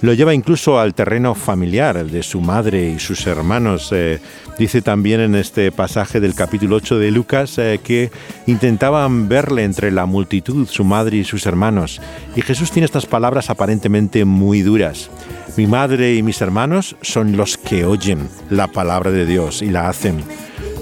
Lo 0.02 0.14
lleva 0.14 0.34
incluso 0.34 0.80
al 0.80 0.94
terreno 0.94 1.36
familiar 1.36 2.06
de 2.06 2.22
su 2.22 2.42
madre 2.42 2.90
y 2.90 3.00
sus 3.00 3.26
hermanos. 3.28 3.90
Eh, 3.92 4.20
dice 4.60 4.82
también 4.82 5.22
en 5.22 5.36
este 5.36 5.72
pasaje 5.72 6.20
del 6.20 6.36
capítulo 6.36 6.76
8 6.76 7.00
de 7.00 7.12
Lucas 7.12 7.58
eh, 7.58 7.80
que 7.84 8.12
intentaban 8.46 9.30
verle 9.30 9.64
entre 9.64 9.92
la 9.92 10.06
multitud, 10.06 10.68
su 10.68 10.84
madre 10.84 11.18
y 11.18 11.24
sus 11.24 11.46
hermanos. 11.46 12.02
Y 12.36 12.42
Jesús 12.42 12.72
tiene 12.72 12.86
estas 12.86 13.06
palabras 13.06 13.50
aparentemente 13.50 14.26
muy 14.26 14.62
duras. 14.62 15.10
Mi 15.58 15.66
madre 15.66 16.16
y 16.16 16.24
mis 16.24 16.42
hermanos 16.42 16.98
son 17.02 17.38
los 17.38 17.58
que 17.58 17.86
oyen 17.86 18.28
la 18.50 18.68
palabra 18.68 19.12
de 19.12 19.26
Dios 19.26 19.62
y 19.62 19.70
la 19.70 19.88
hacen. 19.88 20.24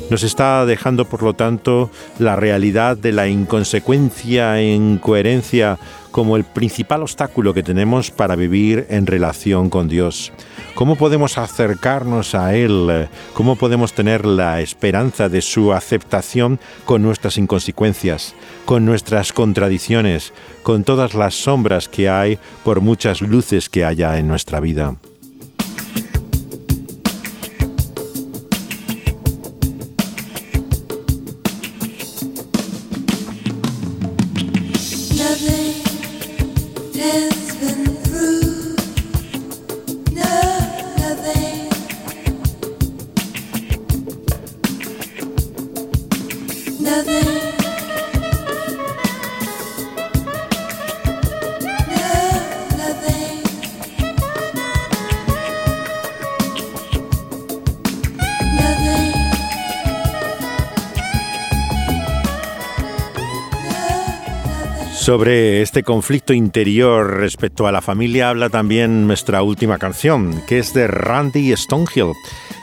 Nos 0.10 0.24
está 0.24 0.66
dejando, 0.66 1.06
por 1.06 1.24
lo 1.24 1.34
tanto, 1.34 1.90
la 2.20 2.36
realidad 2.36 2.98
de 2.98 3.12
la 3.12 3.28
inconsecuencia 3.28 4.60
e 4.60 4.74
incoherencia 4.74 5.78
como 6.14 6.38
el 6.38 6.44
principal 6.44 7.02
obstáculo 7.02 7.56
que 7.56 7.64
tenemos 7.64 8.12
para 8.12 8.36
vivir 8.36 8.86
en 8.90 9.08
relación 9.08 9.72
con 9.72 9.88
Dios. 9.88 10.32
¿Cómo 10.76 10.96
podemos 10.96 11.40
acercarnos 11.40 12.36
a 12.36 12.56
Él? 12.56 13.10
¿Cómo 13.34 13.56
podemos 13.56 13.94
tener 13.94 14.24
la 14.24 14.62
esperanza 14.62 15.28
de 15.28 15.42
su 15.42 15.74
aceptación 15.74 16.60
con 16.86 17.02
nuestras 17.02 17.38
inconsecuencias, 17.40 18.36
con 18.66 18.86
nuestras 18.86 19.34
contradicciones, 19.34 20.34
con 20.62 20.84
todas 20.84 21.16
las 21.16 21.34
sombras 21.34 21.90
que 21.90 22.10
hay 22.10 22.38
por 22.64 22.80
muchas 22.80 23.22
luces 23.22 23.68
que 23.68 23.84
haya 23.84 24.20
en 24.20 24.28
nuestra 24.28 24.60
vida? 24.60 24.96
Sobre 65.04 65.62
este 65.62 65.84
conflicto 65.84 66.32
interior 66.32 67.18
respecto 67.18 67.68
a 67.68 67.74
la 67.74 67.82
familia 67.82 68.30
habla 68.30 68.50
también 68.50 69.06
nuestra 69.06 69.44
última 69.44 69.78
canción, 69.78 70.42
que 70.48 70.60
es 70.60 70.74
de 70.74 70.88
Randy 70.88 71.54
Stonehill. 71.58 72.14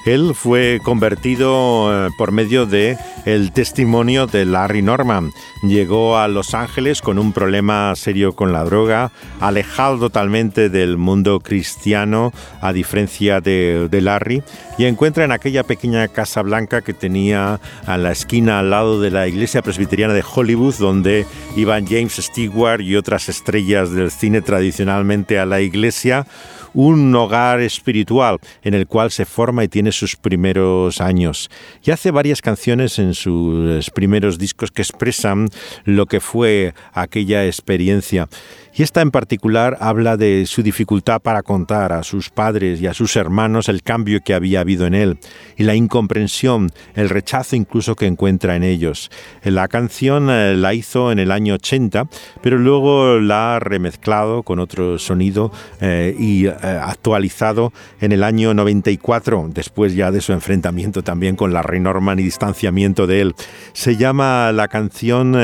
Él 0.07 0.33
fue 0.35 0.81
convertido 0.83 2.07
eh, 2.07 2.11
por 2.17 2.33
medio 2.33 2.65
de 2.65 2.97
el 3.27 3.53
testimonio 3.53 4.27
de 4.27 4.47
Larry 4.47 4.81
Norman. 4.81 5.31
Llegó 5.63 6.17
a 6.17 6.27
Los 6.27 6.55
Ángeles 6.55 7.03
con 7.03 7.19
un 7.19 7.33
problema 7.33 7.95
serio 7.97 8.35
con 8.35 8.53
la 8.53 8.65
droga, 8.65 9.13
alejado 9.41 9.99
totalmente 9.99 10.71
del 10.71 10.97
mundo 10.97 11.41
cristiano, 11.41 12.33
a 12.63 12.73
diferencia 12.73 13.43
de, 13.43 13.89
de 13.91 14.01
Larry, 14.01 14.43
y 14.79 14.87
encuentra 14.87 15.25
en 15.25 15.33
aquella 15.33 15.65
pequeña 15.65 16.09
casa 16.09 16.41
blanca 16.41 16.81
que 16.81 16.95
tenía 16.95 17.61
a 17.87 17.99
la 17.99 18.13
esquina 18.13 18.59
al 18.59 18.71
lado 18.71 19.01
de 19.03 19.11
la 19.11 19.29
iglesia 19.29 19.61
presbiteriana 19.61 20.15
de 20.15 20.25
Hollywood, 20.25 20.77
donde 20.79 21.27
iban 21.57 21.87
James 21.87 22.15
Stewart 22.15 22.81
y 22.81 22.97
otras 22.97 23.29
estrellas 23.29 23.93
del 23.93 24.11
cine 24.11 24.41
tradicionalmente 24.41 25.39
a 25.39 25.45
la 25.45 25.61
iglesia, 25.61 26.27
un 26.75 27.15
hogar 27.15 27.61
espiritual 27.61 28.39
en 28.63 28.75
el 28.75 28.87
cual 28.87 29.11
se 29.11 29.25
forma 29.25 29.65
y 29.65 29.69
tiene 29.69 29.93
sus 29.93 30.17
primeros 30.17 31.01
años. 31.01 31.51
Y 31.85 31.91
hace 31.91 32.11
varias 32.11 32.43
canciones 32.43 32.99
en 32.99 33.15
sus 33.15 33.91
primeros 33.91 34.39
discos 34.39 34.71
que 34.71 34.83
expresan 34.83 35.49
lo 35.85 36.07
que 36.07 36.21
fue 36.21 36.75
aquella 36.93 37.47
experiencia. 37.47 38.29
Y 38.75 38.83
esta 38.83 39.01
en 39.01 39.11
particular 39.11 39.77
habla 39.81 40.17
de 40.17 40.47
su 40.47 40.63
dificultad 40.63 41.21
para 41.21 41.43
contar 41.43 41.93
a 41.93 42.03
sus 42.03 42.31
padres 42.31 42.81
y 42.81 42.87
a 42.87 42.95
sus 42.95 43.17
hermanos 43.17 43.69
el 43.69 43.83
cambio 43.83 44.21
que 44.25 44.33
había 44.33 44.61
habido 44.61 44.87
en 44.87 44.95
él 44.95 45.19
y 45.57 45.65
la 45.65 45.75
incomprensión, 45.75 46.71
el 46.95 47.09
rechazo 47.09 47.57
incluso 47.57 47.97
que 47.97 48.07
encuentra 48.07 48.57
en 48.57 48.63
ellos. 48.63 49.11
La 49.43 49.67
canción 49.69 50.31
eh, 50.31 50.55
la 50.57 50.73
hizo 50.75 51.11
en 51.11 51.19
el 51.19 51.33
año 51.33 51.55
80, 51.55 52.09
pero 52.43 52.59
luego 52.59 53.19
la 53.19 53.57
ha 53.57 53.59
remezclado 53.59 54.43
con 54.45 54.61
otro 54.61 54.99
sonido 54.99 55.51
eh, 55.81 56.15
y 56.19 56.47
eh, 56.47 56.53
actualizado 56.53 57.73
en 58.01 58.13
el 58.13 58.23
año 58.23 58.55
94, 58.55 59.51
después 59.53 59.95
ya 59.95 60.11
de 60.11 60.21
su 60.21 60.33
enfrentamiento 60.33 61.03
también 61.03 61.35
con 61.35 61.53
la 61.53 61.63
Rey 61.63 61.81
Norman 61.81 62.19
y 62.21 62.23
distanciamiento 62.23 63.07
de 63.07 63.21
él. 63.21 63.35
Se 63.73 63.97
llama 63.97 64.53
la 64.53 64.69
canción... 64.69 65.37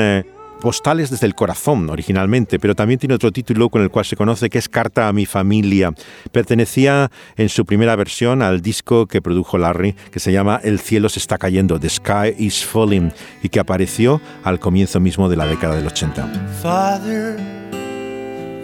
Postales 0.61 1.09
desde 1.11 1.27
el 1.27 1.35
corazón 1.35 1.89
originalmente, 1.89 2.59
pero 2.59 2.73
también 2.73 2.99
tiene 2.99 3.15
otro 3.15 3.31
título 3.31 3.69
con 3.69 3.81
el 3.83 3.89
cual 3.89 4.05
se 4.05 4.15
conoce 4.15 4.49
que 4.49 4.57
es 4.57 4.67
Carta 4.67 5.07
a 5.07 5.13
mi 5.13 5.25
familia. 5.25 5.93
Pertenecía 6.31 7.11
en 7.35 7.49
su 7.49 7.65
primera 7.65 7.95
versión 7.95 8.41
al 8.41 8.61
disco 8.61 9.05
que 9.05 9.21
produjo 9.21 9.57
Larry, 9.57 9.93
que 10.11 10.19
se 10.19 10.31
llama 10.31 10.59
El 10.63 10.79
cielo 10.79 11.09
se 11.09 11.19
está 11.19 11.37
cayendo, 11.37 11.79
The 11.79 11.89
Sky 11.89 12.35
is 12.37 12.65
Falling, 12.65 13.11
y 13.43 13.49
que 13.49 13.59
apareció 13.59 14.19
al 14.43 14.59
comienzo 14.59 14.99
mismo 14.99 15.29
de 15.29 15.37
la 15.37 15.45
década 15.45 15.75
del 15.75 15.87
80. 15.87 16.27
Father, 16.61 17.37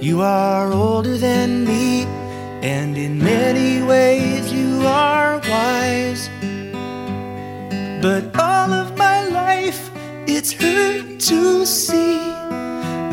you 0.02 0.22
are 0.22 0.74
older 0.74 1.20
than 1.20 1.64
me, 1.64 2.06
and 2.64 2.98
in 2.98 3.24
many 3.24 3.82
ways 3.84 4.52
you 4.52 4.86
are 4.88 5.40
wise. 5.48 6.30
But 8.02 8.36
all 8.38 8.74
of 8.74 8.93
to 11.20 11.66
see 11.66 12.18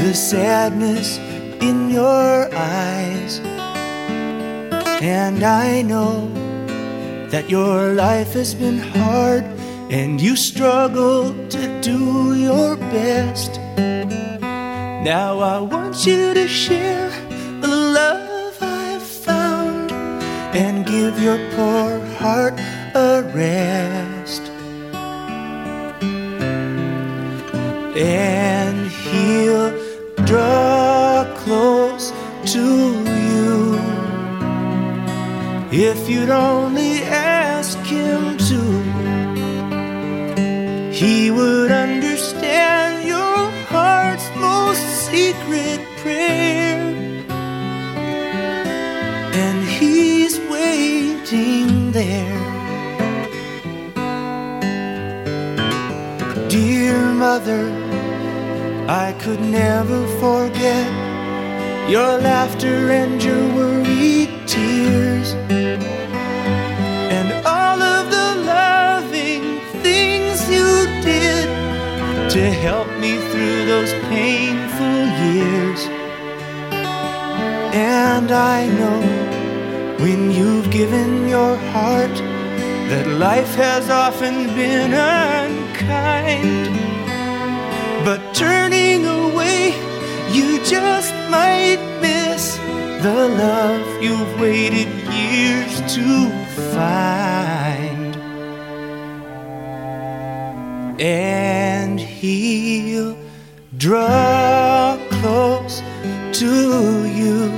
the 0.03 0.13
sadness 0.15 1.19
in 1.61 1.91
your 1.91 2.49
eyes. 2.55 3.41
And 5.03 5.43
I 5.43 5.83
know 5.83 6.29
that 7.31 7.49
your 7.49 7.93
life 7.95 8.33
has 8.33 8.55
been 8.55 8.79
hard 8.79 9.45
and 9.91 10.21
you 10.21 10.37
struggle 10.37 11.33
to 11.49 11.81
do 11.81 12.35
your 12.35 12.77
best. 12.77 13.59
Now 15.05 15.39
I 15.39 15.59
want 15.61 16.07
you 16.07 16.35
to 16.35 16.47
share 16.47 17.11
the 17.61 17.69
love 17.69 18.57
I've 18.61 19.03
found 19.03 19.93
and 20.55 20.85
give 20.85 21.19
your 21.23 21.39
poor 21.55 21.99
heart 22.17 22.55
a 22.95 23.23
rest. 23.35 24.10
And 28.01 28.91
he'll 28.91 29.71
draw 30.25 31.27
close 31.37 32.13
to 32.47 32.95
you 33.05 33.79
if 35.71 36.09
you'd 36.09 36.31
only 36.31 37.03
ask 37.03 37.79
him 37.81 38.39
to. 38.39 38.61
He 40.91 41.31
would 41.31 41.71
understand 41.71 43.07
your 43.07 43.51
heart's 43.69 44.29
most 44.37 44.83
secret 45.07 45.81
prayer, 45.99 46.81
and 49.35 49.69
he's 49.69 50.39
waiting 50.51 51.93
there. 51.93 52.39
Dear 56.49 56.99
mother, 57.13 57.80
I 58.91 59.13
could 59.21 59.41
never 59.41 60.05
forget 60.19 60.91
your 61.89 62.19
laughter 62.19 62.91
and 62.91 63.23
your 63.23 63.47
worried 63.55 64.31
tears, 64.49 65.33
and 67.17 67.29
all 67.47 67.81
of 67.81 68.11
the 68.11 68.29
loving 68.45 69.61
things 69.81 70.43
you 70.51 70.87
did 71.07 71.47
to 72.31 72.43
help 72.51 72.89
me 72.99 73.19
through 73.31 73.65
those 73.67 73.93
painful 74.11 74.99
years. 75.25 75.81
And 77.73 78.33
I 78.33 78.67
know 78.67 79.01
when 80.03 80.33
you've 80.33 80.69
given 80.73 81.29
your 81.29 81.55
heart 81.75 82.17
that 82.91 83.07
life 83.07 83.55
has 83.55 83.89
often 83.89 84.49
been 84.57 84.93
unkind. 84.93 86.71
But 88.03 88.35
turning 88.35 88.80
you 90.33 90.63
just 90.65 91.13
might 91.29 91.81
miss 92.01 92.57
the 93.03 93.29
love 93.29 94.03
you've 94.03 94.41
waited 94.41 94.89
years 95.13 95.81
to 95.95 96.31
find. 96.73 98.17
And 101.01 101.99
he'll 101.99 103.17
draw 103.77 104.99
close 105.11 105.83
to 106.41 107.07
you. 107.09 107.51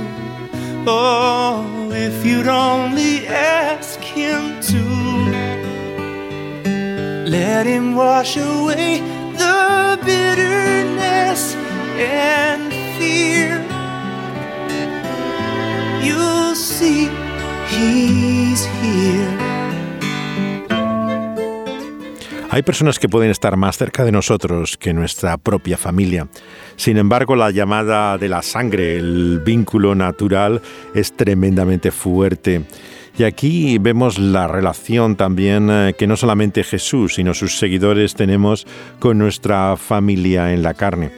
Oh, 0.87 1.89
if 1.91 2.25
you'd 2.25 2.47
only 2.47 3.27
ask 3.27 3.99
him 3.99 4.59
to 4.61 4.83
let 7.29 7.65
him 7.65 7.95
wash 7.95 8.37
away 8.37 9.01
the 9.37 9.99
bitterness 10.05 10.92
Hay 22.53 22.61
personas 22.61 22.99
que 22.99 23.09
pueden 23.09 23.31
estar 23.31 23.57
más 23.57 23.77
cerca 23.77 24.05
de 24.05 24.11
nosotros 24.11 24.77
que 24.77 24.93
nuestra 24.93 25.37
propia 25.37 25.75
familia. 25.75 26.27
Sin 26.75 26.97
embargo, 26.97 27.35
la 27.35 27.49
llamada 27.49 28.15
de 28.19 28.29
la 28.29 28.43
sangre, 28.43 28.95
el 28.97 29.41
vínculo 29.43 29.95
natural, 29.95 30.61
es 30.93 31.17
tremendamente 31.17 31.89
fuerte. 31.89 32.61
Y 33.17 33.23
aquí 33.23 33.79
vemos 33.79 34.19
la 34.19 34.47
relación 34.47 35.15
también 35.15 35.69
eh, 35.71 35.95
que 35.97 36.05
no 36.05 36.15
solamente 36.15 36.63
Jesús, 36.63 37.15
sino 37.15 37.33
sus 37.33 37.57
seguidores 37.57 38.13
tenemos 38.13 38.67
con 38.99 39.17
nuestra 39.17 39.75
familia 39.75 40.53
en 40.53 40.61
la 40.61 40.75
carne. 40.75 41.11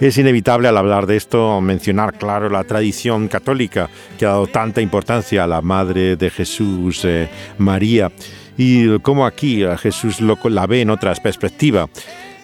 Es 0.00 0.16
inevitable 0.16 0.68
al 0.68 0.76
hablar 0.76 1.06
de 1.06 1.16
esto 1.16 1.60
mencionar, 1.60 2.14
claro, 2.14 2.48
la 2.48 2.62
tradición 2.62 3.26
católica 3.26 3.90
que 4.16 4.26
ha 4.26 4.28
dado 4.28 4.46
tanta 4.46 4.80
importancia 4.80 5.42
a 5.42 5.48
la 5.48 5.60
Madre 5.60 6.14
de 6.14 6.30
Jesús, 6.30 7.04
eh, 7.04 7.28
María, 7.58 8.12
y 8.56 9.00
cómo 9.00 9.26
aquí 9.26 9.64
Jesús 9.78 10.20
lo, 10.20 10.38
la 10.50 10.68
ve 10.68 10.82
en 10.82 10.90
otra 10.90 11.12
perspectiva. 11.16 11.88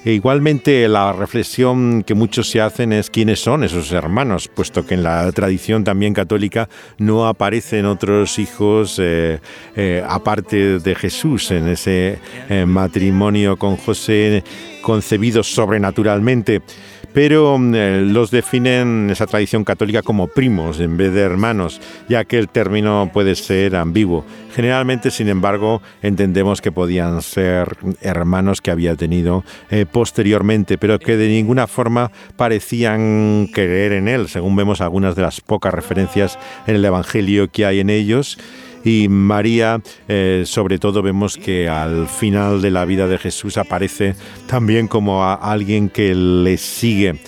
E 0.04 0.12
igualmente 0.12 0.86
la 0.88 1.12
reflexión 1.12 2.02
que 2.02 2.14
muchos 2.14 2.50
se 2.50 2.60
hacen 2.60 2.92
es 2.92 3.08
quiénes 3.08 3.40
son 3.40 3.62
esos 3.62 3.92
hermanos, 3.92 4.48
puesto 4.48 4.84
que 4.84 4.94
en 4.94 5.04
la 5.04 5.30
tradición 5.30 5.84
también 5.84 6.12
católica 6.12 6.68
no 6.98 7.26
aparecen 7.26 7.86
otros 7.86 8.38
hijos 8.40 8.98
eh, 9.00 9.38
eh, 9.76 10.04
aparte 10.06 10.80
de 10.80 10.94
Jesús 10.96 11.52
en 11.52 11.68
ese 11.68 12.18
matrimonio 12.66 13.56
con 13.56 13.76
José 13.76 14.42
concebidos 14.84 15.52
sobrenaturalmente 15.52 16.62
pero 17.14 17.56
mm, 17.56 17.74
eh, 17.74 18.00
los 18.02 18.30
definen 18.30 19.08
esa 19.10 19.26
tradición 19.26 19.64
católica 19.64 20.02
como 20.02 20.26
primos 20.26 20.80
en 20.80 20.98
vez 20.98 21.14
de 21.14 21.22
hermanos, 21.22 21.80
ya 22.08 22.24
que 22.24 22.36
el 22.36 22.50
término 22.50 23.08
puede 23.14 23.36
ser 23.36 23.76
ambiguo. 23.76 24.26
Generalmente, 24.52 25.10
sin 25.10 25.28
embargo, 25.28 25.80
entendemos 26.02 26.60
que 26.60 26.72
podían 26.72 27.22
ser 27.22 27.76
hermanos 28.02 28.60
que 28.60 28.70
había 28.70 28.96
tenido 28.96 29.44
eh, 29.70 29.86
posteriormente, 29.90 30.76
pero 30.76 30.98
que 30.98 31.16
de 31.16 31.28
ninguna 31.28 31.66
forma 31.66 32.10
parecían 32.36 33.48
creer 33.52 33.92
en 33.92 34.08
él, 34.08 34.28
según 34.28 34.56
vemos 34.56 34.80
algunas 34.80 35.14
de 35.14 35.22
las 35.22 35.40
pocas 35.40 35.72
referencias 35.72 36.38
en 36.66 36.76
el 36.76 36.84
Evangelio 36.84 37.48
que 37.50 37.64
hay 37.64 37.80
en 37.80 37.90
ellos 37.90 38.38
Y 38.84 39.08
María, 39.08 39.80
eh, 40.08 40.42
sobre 40.46 40.78
todo, 40.78 41.02
vemos 41.02 41.36
que 41.36 41.68
al 41.68 42.06
final 42.06 42.60
de 42.60 42.70
la 42.70 42.84
vida 42.84 43.06
de 43.06 43.18
Jesús 43.18 43.56
aparece 43.56 44.14
también 44.46 44.88
como 44.88 45.24
alguien 45.24 45.88
que 45.88 46.14
le 46.14 46.58
sigue. 46.58 47.18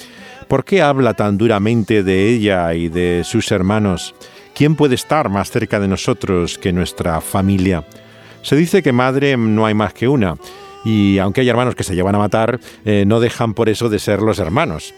¿Por 0.49 0.65
qué 0.65 0.83
habla 0.83 1.15
tan 1.15 1.39
duramente 1.39 2.03
de 2.03 2.29
ella 2.29 2.73
y 2.75 2.89
de 2.89 3.23
sus 3.25 3.51
hermanos? 3.51 4.15
¿Quién 4.55 4.77
puede 4.77 4.95
estar 4.95 5.29
más 5.29 5.51
cerca 5.51 5.81
de 5.81 5.89
nosotros 5.89 6.59
que 6.59 6.73
nuestra 6.73 7.21
familia? 7.21 7.85
Se 8.43 8.55
dice 8.55 8.83
que 8.83 8.93
madre 8.93 9.37
no 9.37 9.67
hay 9.67 9.75
más 9.75 9.93
que 9.93 10.07
una, 10.07 10.37
y 10.87 11.19
aunque 11.19 11.41
hay 11.41 11.49
hermanos 11.49 11.75
que 11.75 11.83
se 11.83 11.97
llevan 11.97 12.15
a 12.15 12.19
matar, 12.19 12.61
eh, 12.85 13.05
no 13.07 13.19
dejan 13.19 13.55
por 13.55 13.69
eso 13.69 13.89
de 13.89 13.99
ser 13.99 14.23
los 14.23 14.39
hermanos. 14.39 14.95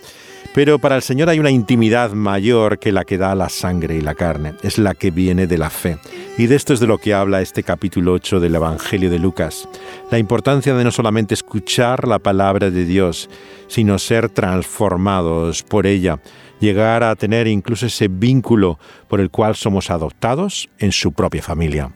Pero 0.54 0.78
para 0.78 0.96
el 0.96 1.02
Señor 1.02 1.28
hay 1.28 1.38
una 1.38 1.50
intimidad 1.50 2.12
mayor 2.12 2.78
que 2.78 2.90
la 2.90 3.04
que 3.04 3.18
da 3.18 3.34
la 3.34 3.48
sangre 3.48 3.96
y 3.96 4.00
la 4.00 4.14
carne, 4.14 4.54
es 4.62 4.78
la 4.78 4.94
que 4.94 5.10
viene 5.10 5.46
de 5.46 5.58
la 5.58 5.70
fe. 5.70 5.98
Y 6.36 6.46
de 6.46 6.56
esto 6.56 6.72
es 6.72 6.80
de 6.80 6.86
lo 6.86 6.98
que 6.98 7.14
habla 7.14 7.40
este 7.40 7.62
capítulo 7.62 8.12
8 8.14 8.40
del 8.40 8.54
Evangelio 8.54 9.10
de 9.10 9.18
Lucas. 9.18 9.68
La 10.10 10.18
importancia 10.18 10.74
de 10.74 10.84
no 10.84 10.90
solamente 10.90 11.34
escuchar 11.34 12.08
la 12.08 12.18
palabra 12.18 12.70
de 12.70 12.84
Dios, 12.84 13.28
sino 13.68 13.98
ser 13.98 14.30
transformados 14.30 15.62
por 15.62 15.86
ella 15.86 16.18
llegar 16.60 17.02
a 17.02 17.14
tener 17.16 17.46
incluso 17.46 17.86
ese 17.86 18.08
vínculo 18.08 18.78
por 19.08 19.20
el 19.20 19.30
cual 19.30 19.54
somos 19.54 19.90
adoptados 19.90 20.68
en 20.78 20.92
su 20.92 21.12
propia 21.12 21.42
familia. 21.42 21.92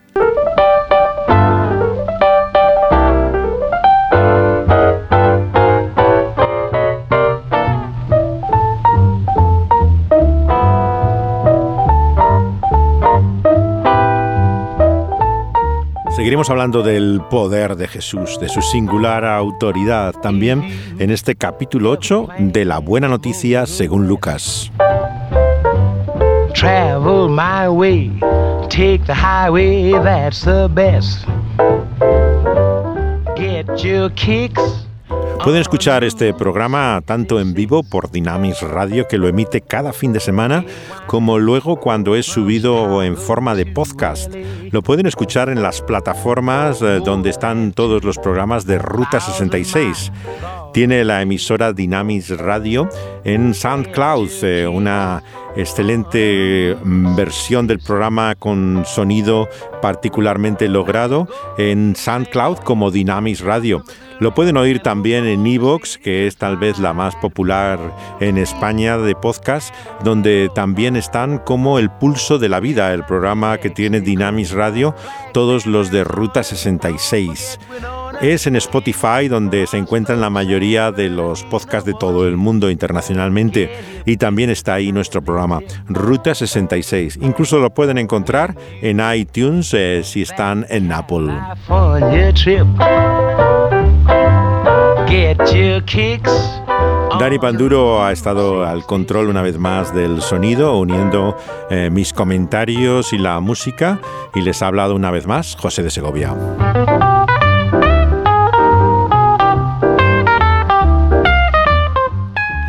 Seguiremos 16.23 16.51
hablando 16.51 16.85
del 16.85 17.21
poder 17.29 17.75
de 17.75 17.89
Jesús, 17.89 18.39
de 18.39 18.49
su 18.49 18.63
singular 18.63 19.25
autoridad, 19.25 20.13
también 20.13 20.63
en 21.01 21.11
este 21.11 21.35
capítulo 21.35 21.91
8 21.91 22.29
de 22.39 22.65
la 22.65 22.79
buena 22.79 23.09
noticia 23.09 23.67
según 23.67 24.07
Lucas. 24.07 24.71
Travel 26.55 27.29
my 27.29 27.67
way, 27.67 28.13
take 28.69 29.01
the 29.05 29.13
highway, 29.13 29.91
that's 30.05 30.45
the 30.45 30.69
best. 30.69 31.27
Get 33.37 33.83
your 33.83 34.09
kicks. 34.15 34.87
Pueden 35.45 35.61
escuchar 35.61 36.05
este 36.05 36.33
programa 36.33 37.03
tanto 37.05 37.41
en 37.41 37.53
vivo 37.53 37.83
por 37.83 38.11
Dynamis 38.11 38.63
Radio, 38.63 39.09
que 39.09 39.19
lo 39.19 39.27
emite 39.27 39.61
cada 39.61 39.93
fin 39.93 40.13
de 40.13 40.21
semana, 40.21 40.65
como 41.07 41.39
luego 41.39 41.81
cuando 41.81 42.15
es 42.15 42.27
subido 42.27 43.03
en 43.03 43.17
forma 43.17 43.55
de 43.55 43.67
podcast. 43.67 44.33
Lo 44.71 44.83
pueden 44.83 45.07
escuchar 45.07 45.49
en 45.49 45.61
las 45.61 45.83
plataformas 45.83 46.81
eh, 46.81 47.01
donde 47.05 47.31
están 47.31 47.73
todos 47.73 48.05
los 48.05 48.19
programas 48.19 48.67
de 48.67 48.79
Ruta 48.79 49.21
66. 49.21 50.13
Tiene 50.73 51.05
la 51.05 51.21
emisora 51.21 51.75
Dynamis 51.75 52.31
Radio 52.39 52.89
en 53.25 53.53
SoundCloud, 53.53 54.31
eh, 54.43 54.67
una 54.67 55.23
excelente 55.55 56.75
mm, 56.83 57.15
versión 57.15 57.67
del 57.67 57.79
programa 57.79 58.35
con 58.35 58.85
sonido 58.87 59.51
particularmente 59.83 60.69
logrado 60.69 61.29
en 61.59 61.95
SoundCloud 61.95 62.59
como 62.59 62.91
Dynamis 62.91 63.43
Radio. 63.43 63.85
Lo 64.19 64.33
pueden 64.35 64.57
oír 64.57 64.81
también 64.81 65.27
en 65.27 65.47
Evox, 65.47 65.99
que 65.99 66.27
es 66.27 66.37
tal 66.37 66.57
vez 66.57 66.79
la 66.79 66.95
más 66.95 67.17
popular 67.17 67.79
en 68.21 68.39
España 68.39 68.97
de 68.97 69.15
podcast, 69.15 69.75
donde 70.05 70.49
también 70.55 70.97
están 70.97 71.39
como 71.39 71.79
El 71.79 71.91
Pulso 71.91 72.39
de 72.39 72.49
la 72.49 72.61
Vida, 72.61 72.95
el 72.95 73.05
programa 73.05 73.59
que 73.59 73.69
tiene 73.69 74.01
Dynamis 74.01 74.53
Radio, 74.53 74.95
todos 75.33 75.67
los 75.67 75.91
de 75.91 76.05
Ruta 76.05 76.43
66. 76.43 77.59
Es 78.23 78.47
en 78.47 78.55
Spotify 78.55 79.27
donde 79.29 79.67
se 79.67 79.79
encuentran 79.79 80.21
la 80.21 80.31
mayoría 80.31 80.93
de 80.93 81.09
los 81.09 81.43
podcasts 81.43 81.85
de 81.85 81.93
todo 81.93 82.29
el 82.29 82.37
mundo 82.37 82.71
internacionalmente 82.71 83.69
y 84.07 84.17
también 84.17 84.49
está 84.49 84.75
ahí 84.75 84.93
nuestro 84.93 85.23
programa 85.23 85.59
Ruta 85.89 86.33
66. 86.33 87.19
Incluso 87.21 87.59
lo 87.59 87.71
pueden 87.71 87.99
encontrar 87.99 88.55
en 88.81 89.01
iTunes 89.13 89.75
eh, 89.75 90.03
si 90.05 90.23
están 90.23 90.65
en 90.69 90.93
Apple. 90.93 91.33
Dani 97.19 97.39
Panduro 97.41 98.05
ha 98.05 98.13
estado 98.13 98.65
al 98.65 98.87
control 98.87 99.31
una 99.31 99.43
vez 99.43 99.59
más 99.59 99.93
del 99.93 100.23
sonido, 100.23 100.79
uniendo 100.79 101.37
eh, 101.71 101.91
mis 101.91 102.13
comentarios 102.13 103.13
y 103.13 103.19
la 103.19 103.41
música, 103.41 103.99
y 104.33 104.43
les 104.43 104.63
ha 104.63 104.69
hablado 104.69 104.95
una 104.95 105.11
vez 105.11 105.27
más 105.27 105.57
José 105.57 105.83
de 105.83 105.91
Segovia. 105.91 106.35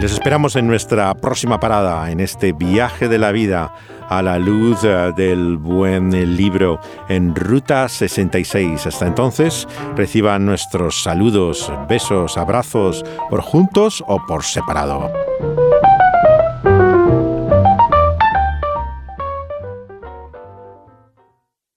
Les 0.04 0.12
esperamos 0.12 0.58
en 0.58 0.68
nuestra 0.68 1.14
próxima 1.14 1.62
parada, 1.62 2.12
en 2.12 2.20
este 2.20 2.52
viaje 2.52 3.08
de 3.08 3.18
la 3.18 3.32
vida 3.32 3.74
a 4.10 4.22
la 4.22 4.38
luz 4.38 4.84
eh, 4.84 5.14
del 5.16 5.56
buen 5.56 6.36
libro 6.36 6.82
en 7.08 7.34
Ruta 7.34 7.88
66. 7.88 8.86
Hasta 8.86 9.08
entonces, 9.08 9.66
reciban 9.96 10.46
nuestros 10.46 11.04
saludos, 11.04 11.72
besos, 11.88 12.38
abrazos, 12.38 13.06
por 13.30 13.40
juntos 13.40 14.04
o 14.06 14.22
por 14.26 14.44
separado. 14.44 15.10